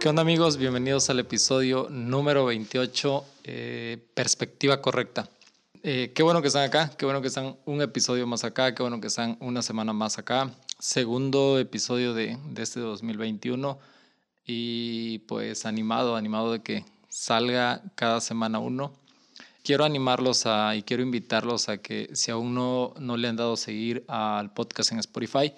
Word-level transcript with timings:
¿Qué 0.00 0.08
onda 0.08 0.22
amigos? 0.22 0.56
Bienvenidos 0.56 1.10
al 1.10 1.18
episodio 1.18 1.88
número 1.90 2.46
28, 2.46 3.24
eh, 3.44 3.98
Perspectiva 4.14 4.80
Correcta. 4.80 5.28
Eh, 5.82 6.12
qué 6.14 6.22
bueno 6.22 6.40
que 6.40 6.48
están 6.48 6.64
acá, 6.64 6.90
qué 6.96 7.04
bueno 7.04 7.20
que 7.20 7.28
están 7.28 7.56
un 7.66 7.82
episodio 7.82 8.26
más 8.26 8.42
acá, 8.42 8.74
qué 8.74 8.82
bueno 8.82 9.00
que 9.00 9.08
están 9.08 9.36
una 9.40 9.60
semana 9.60 9.92
más 9.92 10.16
acá. 10.18 10.50
Segundo 10.78 11.58
episodio 11.58 12.14
de, 12.14 12.38
de 12.48 12.62
este 12.62 12.80
2021 12.80 13.78
y 14.46 15.18
pues 15.28 15.66
animado, 15.66 16.16
animado 16.16 16.52
de 16.52 16.62
que 16.62 16.84
salga 17.10 17.82
cada 17.94 18.20
semana 18.20 18.60
uno. 18.60 18.97
Quiero 19.68 19.84
animarlos 19.84 20.46
a, 20.46 20.74
y 20.76 20.82
quiero 20.82 21.02
invitarlos 21.02 21.68
a 21.68 21.76
que 21.76 22.08
si 22.14 22.30
aún 22.30 22.54
no, 22.54 22.94
no 22.98 23.18
le 23.18 23.28
han 23.28 23.36
dado 23.36 23.54
seguir 23.54 24.02
al 24.08 24.50
podcast 24.54 24.92
en 24.92 24.98
Spotify, 24.98 25.52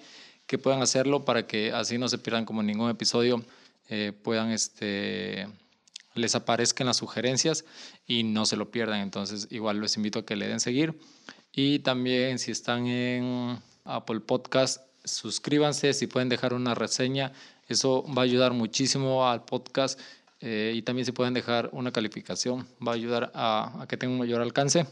que 0.49 0.59
puedan 0.59 0.83
hacerlo 0.83 1.25
para 1.25 1.47
que 1.47 1.71
así 1.71 1.97
no 1.97 2.09
se 2.09 2.19
pierdan 2.19 2.45
como 2.45 2.61
ningún 2.61 2.91
episodio, 2.91 3.45
eh, 3.89 4.11
puedan, 4.11 4.51
este, 4.51 5.47
les 6.17 6.35
aparezcan 6.35 6.89
las 6.89 6.97
sugerencias 6.97 7.65
y 8.05 8.25
no 8.25 8.47
se 8.47 8.57
lo 8.57 8.73
pierdan. 8.73 8.99
Entonces 8.99 9.47
igual 9.49 9.81
les 9.81 9.97
invito 9.97 10.19
a 10.19 10.27
que 10.27 10.35
le 10.35 10.49
den 10.49 10.59
seguir. 10.59 10.99
Y 11.53 11.79
también 11.79 12.41
si 12.41 12.51
están 12.51 12.89
en 12.89 13.61
Apple 13.85 14.19
Podcast, 14.19 14.81
suscríbanse, 15.05 15.93
si 15.93 16.09
pueden 16.09 16.29
dejar 16.29 16.53
una 16.53 16.75
reseña, 16.75 17.31
eso 17.69 18.05
va 18.13 18.23
a 18.23 18.25
ayudar 18.25 18.55
muchísimo 18.55 19.29
al 19.29 19.45
podcast 19.45 20.01
eh, 20.41 20.73
y 20.75 20.83
también 20.83 21.05
si 21.05 21.13
pueden 21.13 21.35
dejar 21.35 21.69
una 21.73 21.93
calificación, 21.93 22.67
va 22.87 22.93
a 22.93 22.95
ayudar 22.95 23.31
a, 23.35 23.85
que 23.89 23.97
tenga 23.97 24.13
un 24.13 24.19
mayor 24.19 24.41
alcance. 24.41 24.87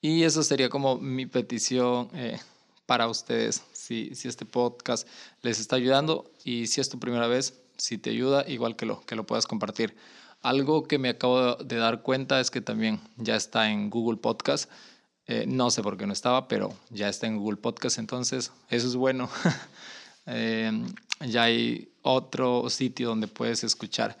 Y 0.00 0.22
eso 0.22 0.42
sería 0.42 0.68
como 0.70 0.96
mi 0.96 1.26
petición 1.26 2.08
eh, 2.14 2.38
para 2.86 3.08
ustedes, 3.08 3.64
si, 3.72 4.14
si 4.14 4.28
este 4.28 4.46
podcast 4.46 5.06
les 5.42 5.60
está 5.60 5.76
ayudando 5.76 6.30
y 6.44 6.68
si 6.68 6.80
es 6.80 6.88
tu 6.88 6.98
primera 6.98 7.26
vez, 7.26 7.60
si 7.76 7.98
te 7.98 8.10
ayuda, 8.10 8.44
igual 8.48 8.76
que 8.76 8.86
lo, 8.86 9.00
que 9.02 9.14
lo 9.14 9.26
puedas 9.26 9.46
compartir. 9.46 9.94
Algo 10.40 10.84
que 10.84 10.98
me 10.98 11.10
acabo 11.10 11.56
de 11.56 11.76
dar 11.76 12.02
cuenta 12.02 12.40
es 12.40 12.50
que 12.50 12.60
también 12.60 13.00
ya 13.16 13.36
está 13.36 13.70
en 13.70 13.90
Google 13.90 14.18
Podcast. 14.18 14.70
Eh, 15.26 15.44
no 15.46 15.70
sé 15.70 15.82
por 15.82 15.98
qué 15.98 16.06
no 16.06 16.12
estaba, 16.14 16.48
pero 16.48 16.72
ya 16.90 17.08
está 17.08 17.26
en 17.26 17.36
Google 17.36 17.58
Podcast, 17.58 17.98
entonces 17.98 18.52
eso 18.70 18.86
es 18.86 18.96
bueno. 18.96 19.28
ya 20.26 21.42
hay 21.42 21.92
otro 22.02 22.70
sitio 22.70 23.08
donde 23.08 23.26
puedes 23.26 23.64
escuchar 23.64 24.16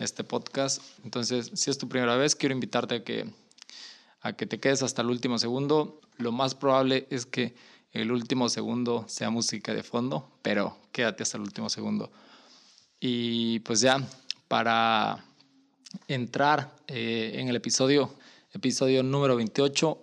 este 0.00 0.24
podcast. 0.24 0.82
Entonces, 1.04 1.50
si 1.54 1.70
es 1.70 1.78
tu 1.78 1.88
primera 1.88 2.16
vez, 2.16 2.34
quiero 2.34 2.54
invitarte 2.54 2.96
a 2.96 3.04
que, 3.04 3.30
a 4.22 4.32
que 4.32 4.46
te 4.46 4.58
quedes 4.58 4.82
hasta 4.82 5.02
el 5.02 5.08
último 5.08 5.38
segundo. 5.38 6.00
Lo 6.16 6.32
más 6.32 6.54
probable 6.54 7.06
es 7.10 7.26
que 7.26 7.54
el 7.92 8.10
último 8.10 8.48
segundo 8.48 9.04
sea 9.08 9.30
música 9.30 9.74
de 9.74 9.82
fondo, 9.82 10.30
pero 10.42 10.76
quédate 10.92 11.22
hasta 11.22 11.36
el 11.36 11.42
último 11.42 11.68
segundo. 11.68 12.10
Y 12.98 13.60
pues 13.60 13.80
ya, 13.80 14.06
para 14.48 15.24
entrar 16.08 16.74
eh, 16.86 17.32
en 17.34 17.48
el 17.48 17.56
episodio, 17.56 18.12
episodio 18.52 19.02
número 19.02 19.36
28, 19.36 19.98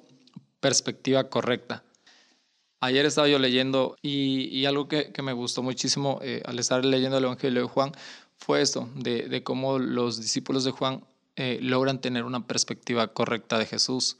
perspectiva 0.60 1.30
correcta. 1.30 1.84
Ayer 2.80 3.06
estaba 3.08 3.28
yo 3.28 3.40
leyendo 3.40 3.96
y, 4.04 4.66
algo 4.66 4.88
que, 4.88 5.12
me 5.24 5.34
gustó 5.34 5.64
muchísimo 5.64 6.20
eh, 6.22 6.44
al 6.46 6.60
estar 6.60 6.86
leyendo 6.86 7.18
el 7.18 7.24
Evangelio 7.24 7.62
de 7.62 7.68
Juan 7.68 7.92
fue 8.38 8.62
esto, 8.62 8.90
de, 8.96 9.44
cómo 9.44 9.80
los 9.80 10.22
discípulos 10.22 10.64
de 10.64 10.72
Juan 10.72 11.04
eh, 11.36 11.60
logran 11.62 12.00
tener 12.00 12.24
una 12.24 12.48
perspectiva 12.48 13.08
correcta 13.14 13.58
de 13.58 13.66
Jesús. 13.66 14.18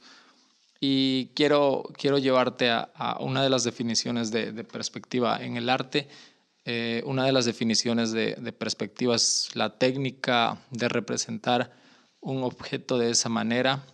Y 0.80 1.28
quiero, 1.34 1.84
quiero 1.96 2.18
llevarte 2.18 2.70
a, 2.70 3.16
una 3.20 3.42
de 3.42 3.50
las 3.50 3.64
definiciones 3.64 4.30
de, 4.30 4.64
perspectiva 4.64 5.42
en 5.42 5.56
el 5.56 5.68
arte. 5.68 6.08
Eh, 6.64 7.02
una 7.06 7.24
de 7.24 7.32
las 7.32 7.46
definiciones 7.46 8.12
de, 8.12 8.34
perspectiva 8.52 9.16
es 9.16 9.50
la 9.54 9.78
técnica 9.78 10.60
de 10.70 10.88
representar 10.88 11.72
un 12.20 12.42
objeto 12.42 12.98
de 12.98 13.10
esa 13.10 13.28
manera, 13.28 13.86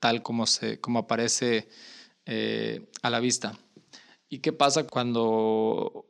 tal 0.00 0.22
como, 0.22 0.46
se, 0.46 0.80
como 0.80 1.00
aparece 1.00 1.68
a 3.02 3.08
la 3.08 3.20
vista. 3.20 3.58
¿Y 4.28 4.40
qué 4.40 4.52
pasa 4.52 4.86
cuando 4.86 6.07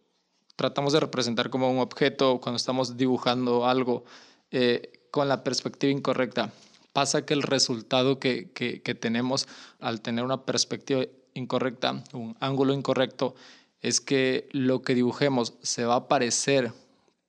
tratamos 0.59 0.93
de 0.93 0.99
representar 0.99 1.51
como 1.51 1.71
un 1.71 1.79
objeto, 1.79 2.41
cuando 2.41 2.57
estamos 2.57 2.97
dibujando 2.97 3.65
algo 3.65 4.05
eh, 4.51 5.07
con 5.13 5.29
la 5.29 5.45
perspectiva 5.45 5.93
incorrecta? 5.93 6.53
Pasa 6.93 7.25
que 7.25 7.33
el 7.33 7.43
resultado 7.43 8.19
que, 8.19 8.51
que, 8.51 8.95
tenemos 8.97 9.47
al 9.79 10.01
tener 10.01 10.25
una 10.25 10.45
perspectiva 10.45 11.05
incorrecta, 11.33 12.03
un 12.13 12.37
ángulo 12.41 12.75
incorrecto, 12.75 13.37
es 13.83 14.01
que 14.01 14.49
lo 14.51 14.83
que 14.83 14.97
dibujemos 14.97 15.55
se 15.63 15.85
va 15.85 15.95
a 15.95 16.09
parecer, 16.09 16.73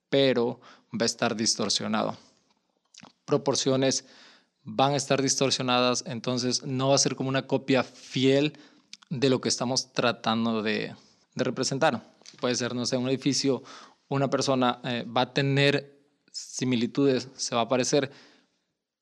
pero 0.10 0.60
va 0.92 1.04
a 1.04 1.06
estar 1.06 1.36
distorsionado. 1.36 2.18
Proporciones 3.26 4.06
van 4.64 4.94
a 4.94 4.98
estar 4.98 5.22
distorsionadas, 5.22 6.04
entonces 6.08 6.64
no 6.64 6.90
va 6.90 6.96
a 6.96 6.98
ser 6.98 7.16
como 7.16 7.30
una 7.30 7.46
copia 7.46 7.84
fiel 7.84 8.58
de 9.12 9.30
lo 9.30 9.40
que 9.40 9.50
estamos 9.50 9.94
tratando 9.94 10.64
de, 10.64 10.96
representar. 11.36 12.16
Puede 12.40 12.56
ser, 12.56 12.76
no 12.76 12.86
sé, 12.86 12.98
un 12.98 13.10
edificio, 13.10 13.64
una 14.08 14.30
persona 14.30 14.80
eh, 14.84 15.06
va 15.06 15.22
a 15.22 15.34
tener 15.34 15.98
similitudes, 16.32 17.30
se 17.36 17.56
va 17.56 17.62
a 17.62 17.68
parecer, 17.68 18.12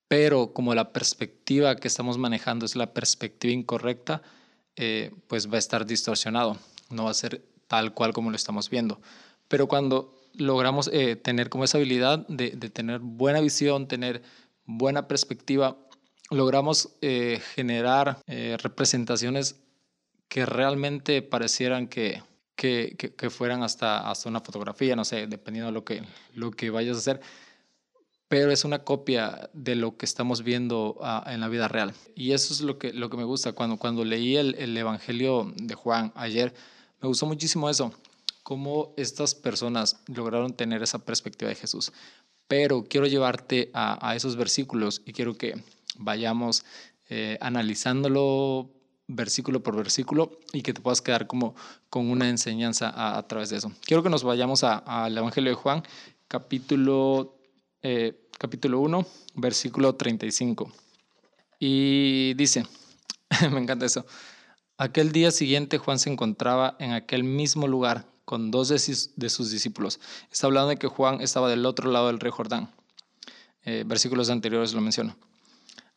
pero 0.08 0.54
como 0.54 0.76
la 0.76 0.94
perspectiva 0.94 1.76
que 1.76 1.88
estamos 1.88 2.18
manejando 2.18 2.66
es 2.66 2.76
la 2.76 2.94
perspectiva 2.94 3.54
incorrecta, 3.54 4.22
eh, 4.76 5.12
pues 5.28 5.50
va 5.52 5.56
a 5.56 5.60
estar 5.60 5.86
distorsionado, 5.86 6.58
no 6.90 7.06
va 7.06 7.12
a 7.12 7.16
ser 7.16 7.44
tal 7.68 7.94
cual 7.94 8.14
como 8.14 8.30
lo 8.30 8.36
estamos 8.36 8.70
viendo. 8.70 9.02
Pero 9.48 9.68
cuando 9.68 10.16
logramos 10.34 10.90
eh, 10.94 11.16
tener 11.16 11.50
como 11.50 11.64
esa 11.64 11.78
habilidad 11.78 12.26
de, 12.28 12.52
de, 12.52 12.70
tener 12.70 13.00
buena 13.00 13.42
visión, 13.42 13.88
tener 13.88 14.22
buena 14.66 15.08
perspectiva, 15.08 15.78
logramos 16.30 16.90
generar 17.56 18.22
representaciones 18.28 19.56
que 20.28 20.46
realmente 20.46 21.22
parecieran 21.22 21.88
que, 21.88 22.24
que, 22.56 22.96
que, 22.98 23.30
fueran 23.30 23.64
hasta, 23.64 24.10
hasta 24.10 24.30
una 24.30 24.42
fotografía, 24.42 24.96
no 24.96 25.06
sé, 25.06 25.28
dependiendo 25.28 25.68
de 25.68 25.74
lo 25.74 25.84
que, 25.84 26.04
lo 26.34 26.52
que 26.52 26.70
vayas 26.70 26.98
a 26.98 27.00
hacer, 27.00 27.22
pero 28.28 28.52
es 28.52 28.66
una 28.66 28.80
copia 28.80 29.50
de 29.54 29.76
lo 29.76 29.96
que 29.96 30.06
estamos 30.06 30.44
viendo 30.44 30.98
ah, 31.02 31.24
en 31.28 31.40
la 31.40 31.48
vida 31.48 31.68
real. 31.68 31.94
Y 32.14 32.34
eso 32.34 32.54
es 32.54 32.62
lo 32.62 32.78
que, 32.78 32.92
lo 32.92 33.10
que 33.10 33.16
me 33.16 33.24
gusta. 33.24 33.54
Cuando, 33.54 33.78
cuando 33.78 34.04
leí 34.04 34.36
el, 34.36 34.56
el 34.56 34.76
Evangelio 34.76 35.54
de 35.56 35.76
Juan 35.76 36.12
ayer, 36.16 36.54
me 37.02 37.08
gustó 37.08 37.26
muchísimo 37.26 37.70
eso, 37.70 37.94
cómo 38.44 38.94
estas 38.98 39.34
personas 39.34 40.02
lograron 40.08 40.54
tener 40.54 40.84
esa 40.84 41.00
perspectiva 41.00 41.50
de 41.50 41.56
Jesús. 41.56 41.94
Pero 42.50 42.84
quiero 42.84 43.08
llevarte 43.08 43.70
a, 43.74 44.10
a 44.10 44.16
esos 44.16 44.36
versículos 44.36 45.02
y 45.06 45.14
quiero 45.14 45.38
que 45.38 45.62
vayamos 45.98 46.66
eh, 47.10 47.38
analizándolo 47.40 48.70
versículo 49.08 49.64
por 49.64 49.76
versículo 49.76 50.38
y 50.54 50.62
que 50.62 50.74
te 50.74 50.82
puedas 50.82 51.02
quedar 51.02 51.28
como 51.28 51.56
con 51.90 52.10
una 52.10 52.30
enseñanza 52.30 53.18
a, 53.18 53.26
través 53.28 53.50
de 53.50 53.58
eso. 53.58 53.72
Quiero 53.86 54.04
que 54.04 54.10
nos 54.10 54.24
vayamos 54.24 54.64
al 54.64 55.18
Evangelio 55.18 55.52
de 55.52 55.56
Juan, 55.56 55.84
capítulo, 56.28 57.38
eh, 57.82 58.28
capítulo 58.38 58.80
1, 58.82 59.06
versículo 59.36 59.96
35. 59.96 60.72
Y 61.60 62.34
dice, 62.36 62.66
me 63.52 63.60
encanta 63.60 63.86
eso, 63.86 64.06
aquel 64.78 65.12
día 65.12 65.32
siguiente 65.32 65.78
Juan 65.78 66.00
se 66.00 66.12
encontraba 66.12 66.76
en 66.80 66.92
aquel 66.92 67.24
mismo 67.24 67.68
lugar 67.68 68.06
con 68.26 68.52
dos 68.52 68.68
de 68.68 68.78
sus, 69.30 69.50
discípulos. 69.50 70.02
Está 70.30 70.48
hablando 70.48 70.70
de 70.70 70.76
que 70.76 70.88
Juan 70.88 71.22
estaba 71.22 71.50
del 71.50 71.66
otro 71.66 71.90
lado 71.90 72.08
del 72.08 72.20
río 72.20 72.34
Jordán. 72.34 72.70
Eh, 73.64 73.86
versículos 73.88 74.30
anteriores 74.30 74.74
lo 74.74 74.82
menciono. 74.82 75.16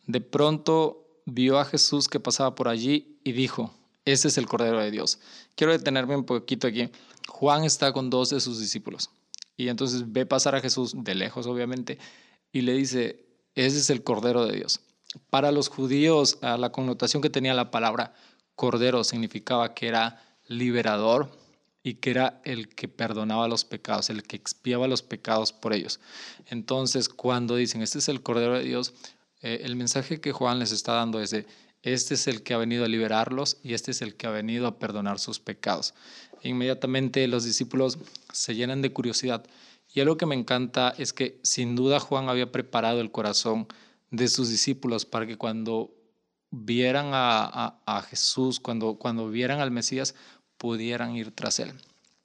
De 0.06 0.20
pronto 0.20 1.09
vio 1.26 1.58
a 1.58 1.64
Jesús 1.64 2.08
que 2.08 2.20
pasaba 2.20 2.54
por 2.54 2.68
allí 2.68 3.20
y 3.24 3.32
dijo, 3.32 3.74
ese 4.04 4.28
es 4.28 4.38
el 4.38 4.46
Cordero 4.46 4.80
de 4.80 4.90
Dios. 4.90 5.18
Quiero 5.54 5.72
detenerme 5.72 6.16
un 6.16 6.24
poquito 6.24 6.66
aquí. 6.66 6.88
Juan 7.28 7.64
está 7.64 7.92
con 7.92 8.10
dos 8.10 8.30
de 8.30 8.40
sus 8.40 8.58
discípulos 8.58 9.10
y 9.56 9.68
entonces 9.68 10.12
ve 10.12 10.26
pasar 10.26 10.54
a 10.54 10.60
Jesús 10.60 10.94
de 10.96 11.14
lejos, 11.14 11.46
obviamente, 11.46 11.98
y 12.52 12.62
le 12.62 12.72
dice, 12.72 13.26
ese 13.54 13.78
es 13.78 13.90
el 13.90 14.02
Cordero 14.02 14.46
de 14.46 14.56
Dios. 14.56 14.80
Para 15.28 15.52
los 15.52 15.68
judíos, 15.68 16.38
la 16.40 16.72
connotación 16.72 17.22
que 17.22 17.30
tenía 17.30 17.52
la 17.54 17.70
palabra 17.70 18.14
Cordero 18.54 19.04
significaba 19.04 19.74
que 19.74 19.88
era 19.88 20.22
liberador 20.46 21.30
y 21.82 21.94
que 21.94 22.10
era 22.10 22.40
el 22.44 22.68
que 22.68 22.88
perdonaba 22.88 23.48
los 23.48 23.64
pecados, 23.64 24.10
el 24.10 24.22
que 24.22 24.36
expiaba 24.36 24.86
los 24.86 25.02
pecados 25.02 25.52
por 25.52 25.72
ellos. 25.72 26.00
Entonces, 26.46 27.08
cuando 27.08 27.56
dicen, 27.56 27.82
este 27.82 27.98
es 27.98 28.08
el 28.08 28.22
Cordero 28.22 28.54
de 28.54 28.64
Dios, 28.64 28.94
eh, 29.42 29.60
el 29.64 29.76
mensaje 29.76 30.20
que 30.20 30.32
Juan 30.32 30.58
les 30.58 30.72
está 30.72 30.92
dando 30.92 31.20
es 31.20 31.30
de, 31.30 31.46
este 31.82 32.14
es 32.14 32.26
el 32.26 32.42
que 32.42 32.52
ha 32.52 32.58
venido 32.58 32.84
a 32.84 32.88
liberarlos 32.88 33.58
y 33.62 33.74
este 33.74 33.92
es 33.92 34.02
el 34.02 34.14
que 34.14 34.26
ha 34.26 34.30
venido 34.30 34.66
a 34.66 34.78
perdonar 34.78 35.18
sus 35.18 35.40
pecados. 35.40 35.94
Inmediatamente 36.42 37.26
los 37.26 37.44
discípulos 37.44 37.98
se 38.32 38.54
llenan 38.54 38.82
de 38.82 38.92
curiosidad. 38.92 39.44
Y 39.92 40.00
algo 40.00 40.16
que 40.16 40.26
me 40.26 40.34
encanta 40.34 40.94
es 40.98 41.12
que 41.12 41.40
sin 41.42 41.74
duda 41.74 42.00
Juan 42.00 42.28
había 42.28 42.52
preparado 42.52 43.00
el 43.00 43.10
corazón 43.10 43.66
de 44.10 44.28
sus 44.28 44.48
discípulos 44.48 45.06
para 45.06 45.26
que 45.26 45.36
cuando 45.36 45.94
vieran 46.50 47.10
a, 47.12 48.06
Jesús, 48.08 48.60
cuando, 48.60 48.96
cuando 48.96 49.28
vieran 49.30 49.60
al 49.60 49.70
Mesías, 49.70 50.14
pudieran 50.58 51.16
ir 51.16 51.30
tras 51.32 51.60
él. 51.60 51.72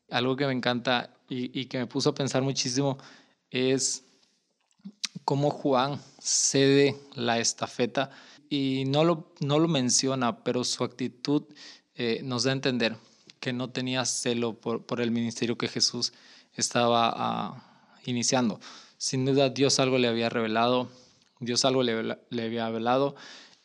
Algo 0.10 0.36
que 0.36 0.46
me 0.46 0.54
encanta 0.54 1.12
y 1.28 1.66
que 1.66 1.80
me 1.80 1.88
puso 1.88 2.10
a 2.10 2.16
pensar 2.16 2.44
muchísimo 2.44 2.98
es 3.50 4.05
cómo 5.26 5.50
Juan 5.50 6.00
cede 6.20 6.96
la 7.16 7.40
estafeta 7.40 8.12
y 8.50 8.86
no 8.86 9.04
lo, 9.04 9.34
no 9.40 9.60
lo 9.60 9.68
menciona, 9.68 10.44
pero 10.44 10.64
su 10.64 10.84
actitud 10.84 11.44
eh, 11.96 12.22
nos 12.24 12.44
da 12.44 12.52
a 12.52 12.54
entender 12.54 12.96
que 13.40 13.52
no 13.52 13.70
tenía 13.72 14.06
celo 14.06 14.54
por, 14.54 14.86
por 14.86 15.02
el 15.02 15.12
ministerio 15.12 15.58
que 15.58 15.68
Jesús 15.68 16.14
estaba 16.54 17.12
ah, 17.16 17.92
iniciando. 18.06 18.60
Sin 18.98 19.26
duda 19.26 19.50
Dios 19.50 19.80
algo 19.80 19.98
le 19.98 20.08
había 20.08 20.30
revelado, 20.30 20.90
Dios 21.40 21.66
algo 21.66 21.84
le, 21.84 22.18
le 22.30 22.44
había 22.44 22.68
revelado 22.68 23.16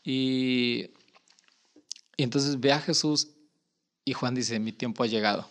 y, 0.02 0.90
y, 2.16 2.22
entonces 2.22 2.58
ve 2.58 2.72
a 2.72 2.80
Jesús 2.80 3.28
y 4.04 4.12
Juan 4.14 4.34
dice, 4.34 4.58
mi 4.58 4.72
tiempo 4.72 5.04
ha 5.04 5.06
llegado. 5.06 5.46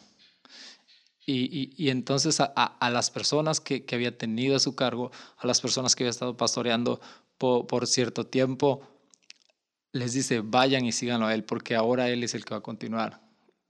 Y, 1.25 1.73
y, 1.77 1.89
entonces 1.89 2.39
a, 2.39 2.45
a, 2.45 2.89
las 2.89 3.11
personas 3.11 3.59
que, 3.59 3.85
que, 3.85 3.93
había 3.93 4.17
tenido 4.17 4.55
a 4.55 4.59
su 4.59 4.75
cargo, 4.75 5.11
a 5.37 5.45
las 5.45 5.61
personas 5.61 5.95
que 5.95 6.03
había 6.03 6.09
estado 6.09 6.35
pastoreando 6.37 6.99
por, 7.37 7.67
por 7.67 7.85
cierto 7.85 8.25
tiempo, 8.25 8.81
les 9.91 10.13
dice, 10.13 10.41
vayan 10.41 10.85
y 10.85 10.91
síganlo 10.91 11.27
a 11.27 11.33
Él, 11.33 11.43
porque 11.43 11.75
ahora 11.75 12.09
Él 12.09 12.23
es 12.23 12.33
el 12.33 12.45
que 12.45 12.55
va 12.55 12.59
a 12.59 12.63
continuar. 12.63 13.21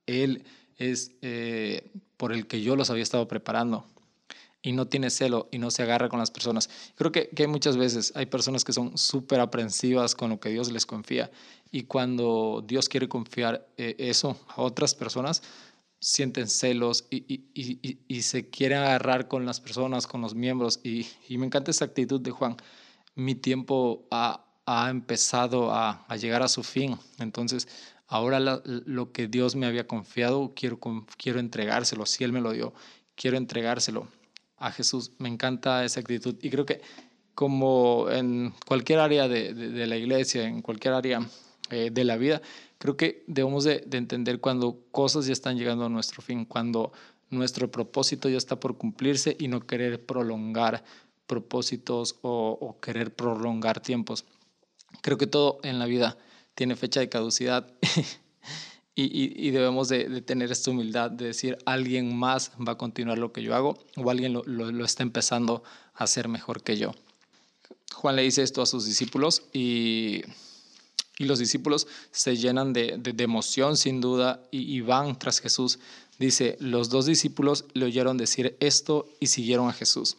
Él 0.05 0.45
es 0.77 1.11
eh, 1.21 1.91
por 2.17 2.33
el 2.33 2.47
que 2.47 2.61
yo 2.61 2.75
los 2.75 2.89
había 2.89 3.03
estado 3.03 3.27
preparando. 3.27 3.85
Y 4.61 4.73
no 4.73 4.87
tiene 4.87 5.09
celo 5.09 5.47
y 5.51 5.57
no 5.57 5.71
se 5.71 5.83
agarra 5.83 6.09
con 6.09 6.19
las 6.19 6.31
personas. 6.31 6.69
Creo 6.95 7.13
que, 7.13 7.29
que 7.29 7.47
muchas 7.47 7.77
veces 7.77 8.11
hay 8.15 8.25
personas 8.25 8.65
que 8.65 8.73
son 8.73 8.97
súper 8.97 9.39
aprensivas 9.39 10.15
con 10.15 10.31
lo 10.31 10.39
que 10.41 10.49
Dios 10.49 10.69
les 10.69 10.85
confía. 10.85 11.31
Y 11.71 11.83
cuando 11.83 12.61
Dios 12.67 12.89
quiere 12.89 13.07
confiar 13.07 13.65
eh, 13.77 13.95
eso 13.99 14.37
a 14.47 14.61
otras 14.61 14.95
personas, 14.95 15.43
sienten 15.99 16.47
celos 16.47 17.05
y, 17.09 17.17
y, 17.27 17.43
y, 17.53 17.99
y, 18.07 18.21
se 18.21 18.49
quieren 18.49 18.79
agarrar 18.79 19.27
con 19.27 19.45
las 19.45 19.59
personas, 19.59 20.07
con 20.07 20.21
los 20.21 20.33
miembros. 20.33 20.79
Y, 20.83 21.07
me 21.37 21.45
encanta 21.45 21.71
esa 21.71 21.85
actitud 21.85 22.21
de 22.21 22.31
Juan. 22.31 22.57
Mi 23.15 23.35
tiempo 23.35 24.07
ha, 24.11 24.45
ha 24.65 24.89
empezado 24.89 25.71
a, 25.73 26.05
llegar 26.15 26.41
a 26.41 26.47
su 26.47 26.63
fin. 26.63 26.97
Entonces, 27.19 27.67
ahora 28.07 28.39
lo 28.39 29.11
que 29.11 29.27
Dios 29.27 29.55
me 29.55 29.65
había 29.65 29.87
confiado, 29.87 30.53
quiero, 30.55 30.79
quiero 31.17 31.39
entregárselo. 31.39 32.05
Si 32.05 32.23
Él 32.23 32.31
me 32.31 32.41
lo 32.41 32.51
dio, 32.51 32.73
quiero 33.15 33.37
entregárselo 33.37 34.07
a 34.57 34.71
Jesús. 34.71 35.11
Me 35.17 35.27
encanta 35.27 35.83
esa 35.83 35.99
actitud. 35.99 36.35
Y 36.41 36.49
creo 36.49 36.65
que 36.65 36.81
como 37.35 38.09
en 38.09 38.53
cualquier 38.65 38.99
área 38.99 39.27
de, 39.27 39.87
la 39.87 39.95
iglesia, 39.95 40.43
en 40.43 40.61
cualquier 40.61 40.93
área 40.93 41.21
eh, 41.71 41.89
de 41.89 42.03
la 42.03 42.17
vida, 42.17 42.41
creo 42.79 42.97
que 42.97 43.23
debemos 43.27 43.63
de, 43.63 43.87
entender 43.91 44.39
cuando 44.39 44.79
cosas 44.91 45.27
ya 45.27 45.33
están 45.33 45.57
llegando 45.57 45.85
a 45.85 45.89
nuestro 45.89 46.23
fin, 46.23 46.45
cuando 46.45 46.91
nuestro 47.29 47.69
propósito 47.69 48.27
ya 48.27 48.37
está 48.37 48.59
por 48.59 48.77
cumplirse 48.77 49.37
y 49.39 49.47
no 49.47 49.67
querer 49.67 50.03
prolongar 50.03 50.83
propósitos 51.27 52.15
o 52.23 52.79
querer 52.81 53.13
prolongar 53.13 53.79
tiempos. 53.79 54.25
Creo 55.01 55.19
que 55.19 55.27
todo 55.27 55.59
en 55.61 55.77
la 55.77 55.85
vida 55.85 56.17
tiene 56.55 56.75
fecha 56.75 56.99
de 56.99 57.09
caducidad 57.09 57.71
y, 58.95 59.51
debemos 59.51 59.87
de, 59.87 60.21
tener 60.21 60.51
esta 60.51 60.71
humildad 60.71 61.09
de 61.09 61.27
decir, 61.27 61.57
alguien 61.65 62.15
más 62.17 62.51
va 62.59 62.73
a 62.73 62.77
continuar 62.77 63.17
lo 63.17 63.31
que 63.31 63.41
yo 63.41 63.55
hago 63.55 63.77
o 63.95 64.09
alguien 64.09 64.33
lo, 64.33 64.85
está 64.85 65.03
empezando 65.03 65.63
a 65.93 66.03
hacer 66.03 66.27
mejor 66.27 66.63
que 66.63 66.77
yo. 66.77 66.91
Juan 67.93 68.17
le 68.17 68.23
dice 68.23 68.43
esto 68.43 68.61
a 68.61 68.65
sus 68.65 68.85
discípulos 68.85 69.43
y, 69.53 70.23
los 71.25 71.39
discípulos 71.39 71.87
se 72.11 72.37
llenan 72.37 72.73
de, 72.73 72.99
emoción 73.17 73.77
sin 73.77 74.01
duda 74.01 74.41
y, 74.51 74.79
van 74.81 75.19
tras 75.19 75.39
Jesús. 75.39 75.79
Dice, 76.17 76.57
los 76.59 76.89
dos 76.89 77.05
discípulos 77.05 77.65
le 77.73 77.85
oyeron 77.85 78.17
decir 78.17 78.55
esto 78.59 79.07
y 79.19 79.27
siguieron 79.27 79.69
a 79.69 79.73
Jesús. 79.73 80.17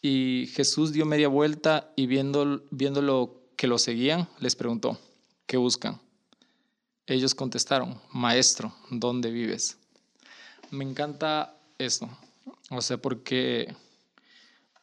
Y 0.00 0.48
Jesús 0.54 0.92
dio 0.92 1.04
media 1.06 1.28
vuelta 1.28 1.92
y 1.96 2.06
viendo, 2.06 2.62
viendo 2.70 3.02
lo 3.02 3.42
que 3.56 3.66
lo 3.66 3.78
seguían, 3.78 4.28
les 4.38 4.54
preguntó, 4.54 4.98
¿qué 5.46 5.56
buscan? 5.56 6.00
Ellos 7.06 7.34
contestaron, 7.34 8.00
Maestro, 8.12 8.74
¿dónde 8.90 9.30
vives? 9.30 9.78
Me 10.70 10.84
encanta 10.84 11.56
esto, 11.78 12.08
o 12.70 12.80
sea, 12.80 12.98
porque, 12.98 13.74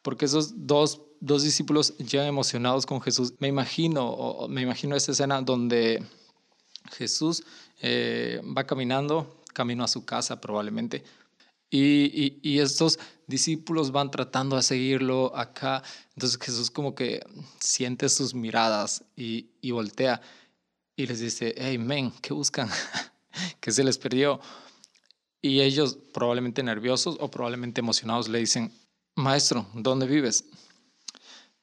porque 0.02 0.24
esos 0.24 0.66
dos, 0.66 1.02
dos 1.24 1.42
discípulos 1.42 1.94
ya 1.98 2.26
emocionados 2.26 2.84
con 2.84 3.00
Jesús, 3.00 3.32
me 3.38 3.48
imagino, 3.48 4.46
me 4.48 4.60
imagino 4.60 4.94
esa 4.94 5.12
escena 5.12 5.40
donde 5.40 6.04
Jesús 6.92 7.44
eh, 7.80 8.42
va 8.56 8.64
caminando, 8.64 9.42
camino 9.54 9.84
a 9.84 9.88
su 9.88 10.04
casa 10.04 10.40
probablemente, 10.40 11.02
y, 11.70 12.38
y, 12.42 12.60
estos 12.60 13.00
discípulos 13.26 13.90
van 13.90 14.08
tratando 14.08 14.56
a 14.56 14.62
seguirlo 14.62 15.36
acá. 15.36 15.82
Entonces 16.14 16.38
Jesús 16.40 16.70
como 16.70 16.94
que 16.94 17.26
siente 17.58 18.08
sus 18.08 18.32
miradas 18.32 19.02
y, 19.16 19.48
y 19.60 19.72
voltea 19.72 20.20
y 20.94 21.06
les 21.06 21.18
dice, 21.18 21.52
hey, 21.56 21.78
men, 21.78 22.12
¿qué 22.22 22.32
buscan? 22.32 22.68
que 23.60 23.72
se 23.72 23.82
les 23.82 23.98
perdió. 23.98 24.38
Y 25.42 25.62
ellos, 25.62 25.98
probablemente 26.12 26.62
nerviosos 26.62 27.16
o 27.18 27.28
probablemente 27.28 27.80
emocionados, 27.80 28.28
le 28.28 28.38
dicen, 28.38 28.72
maestro, 29.16 29.66
¿dónde 29.74 30.06
vives? 30.06 30.44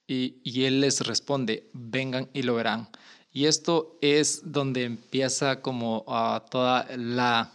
Y, 0.07 0.63
él 0.65 0.81
les 0.81 1.01
responde, 1.01 1.69
vengan 1.73 2.29
y 2.33 2.41
lo 2.43 2.55
verán. 2.55 2.89
Y 3.31 3.45
esto 3.45 3.97
es 4.01 4.41
donde 4.51 4.83
empieza 4.83 5.61
como 5.61 6.03
uh, 6.05 6.41
toda 6.49 6.85
la, 6.97 7.53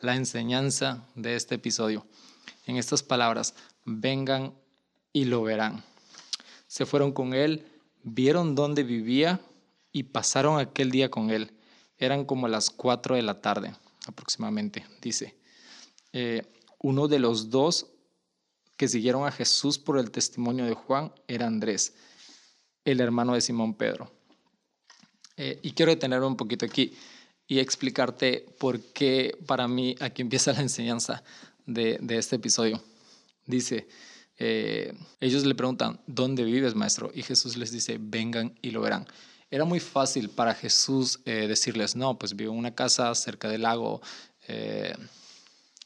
la 0.00 0.14
enseñanza 0.14 1.04
de 1.16 1.34
este 1.34 1.56
episodio. 1.56 2.06
En 2.66 2.76
estas 2.76 3.02
palabras, 3.02 3.54
vengan 3.84 4.54
y 5.12 5.24
lo 5.24 5.42
verán. 5.42 5.82
Se 6.68 6.86
fueron 6.86 7.12
con 7.12 7.34
él, 7.34 7.66
vieron 8.04 8.54
dónde 8.54 8.84
vivía 8.84 9.40
y 9.90 10.04
pasaron 10.04 10.60
aquel 10.60 10.90
día 10.90 11.10
con 11.10 11.30
él. 11.30 11.50
Eran 11.98 12.24
como 12.24 12.46
las 12.46 12.70
cuatro 12.70 13.16
de 13.16 13.22
la 13.22 13.40
tarde 13.40 13.74
aproximadamente, 14.06 14.84
dice. 15.00 15.36
Eh, 16.12 16.42
uno 16.80 17.08
de 17.08 17.18
los 17.18 17.50
dos 17.50 17.86
que 18.78 18.88
siguieron 18.88 19.26
a 19.26 19.32
Jesús 19.32 19.76
por 19.76 19.98
el 19.98 20.12
testimonio 20.12 20.64
de 20.64 20.72
Juan 20.72 21.12
era 21.26 21.48
Andrés, 21.48 21.94
el 22.84 23.00
hermano 23.00 23.34
de 23.34 23.40
Simón 23.40 23.74
Pedro. 23.74 24.10
Eh, 25.36 25.58
y 25.62 25.72
quiero 25.72 25.90
detenerme 25.90 26.26
un 26.26 26.36
poquito 26.36 26.64
aquí 26.64 26.96
y 27.48 27.58
explicarte 27.58 28.46
por 28.58 28.80
qué 28.80 29.36
para 29.46 29.66
mí 29.66 29.96
aquí 29.98 30.22
empieza 30.22 30.52
la 30.52 30.60
enseñanza 30.60 31.24
de, 31.66 31.98
este 32.10 32.36
episodio. 32.36 32.80
Dice, 33.46 33.88
eh, 34.38 34.94
ellos 35.18 35.44
le 35.44 35.56
preguntan, 35.56 36.00
¿dónde 36.06 36.44
vives, 36.44 36.76
maestro? 36.76 37.10
Y 37.12 37.24
Jesús 37.24 37.56
les 37.56 37.72
dice, 37.72 37.98
vengan 38.00 38.56
y 38.62 38.70
lo 38.70 38.80
verán. 38.80 39.08
Era 39.50 39.64
muy 39.64 39.80
fácil 39.80 40.30
para 40.30 40.54
Jesús 40.54 41.18
eh, 41.24 41.48
decirles, 41.48 41.96
no, 41.96 42.16
pues 42.16 42.36
vivo 42.36 42.52
en 42.52 42.58
una 42.58 42.76
casa 42.76 43.12
cerca 43.16 43.48
del 43.48 43.62
lago, 43.62 44.00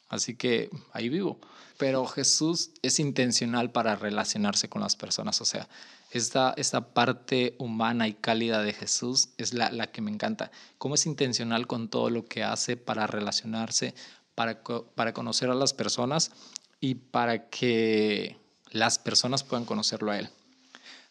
así 0.09 0.37
que 0.37 0.69
ahí 0.93 1.09
vivo. 1.09 1.41
Pero 1.83 2.07
Jesús 2.07 2.71
es 2.83 3.01
intencional 3.01 3.73
para 3.73 3.97
relacionarse 3.97 4.69
con 4.69 4.83
las 4.83 4.95
personas, 4.95 5.41
o 5.41 5.45
sea, 5.45 5.69
esta, 6.13 6.55
esta 6.57 6.95
parte 6.95 7.57
humana 7.59 8.07
y 8.07 8.15
cálida 8.15 8.63
de 8.63 8.73
Jesús 8.73 9.31
es 9.37 9.53
la, 9.53 9.69
la 9.73 9.91
que 9.91 10.01
me 10.01 10.13
encanta. 10.13 10.53
Cómo 10.79 10.95
es 10.95 11.07
intencional 11.07 11.67
con 11.67 11.89
todo 11.89 12.09
lo 12.09 12.25
que 12.25 12.45
hace 12.45 12.77
para 12.77 13.09
relacionarse, 13.09 13.97
para, 14.37 14.63
para 14.63 15.13
conocer 15.13 15.51
a 15.51 15.57
las 15.57 15.75
personas 15.75 16.31
y 16.79 16.95
para 16.95 17.49
que 17.49 18.37
las 18.71 19.01
personas 19.01 19.43
puedan 19.43 19.65
conocerlo 19.65 20.13
a 20.13 20.21
Él. 20.21 20.31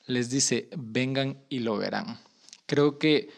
Les 0.08 0.30
dice, 0.30 0.70
vengan 0.78 1.38
y 1.50 1.60
lo 1.60 1.76
verán. 1.76 2.18
Creo 2.66 2.98
que 2.98 3.30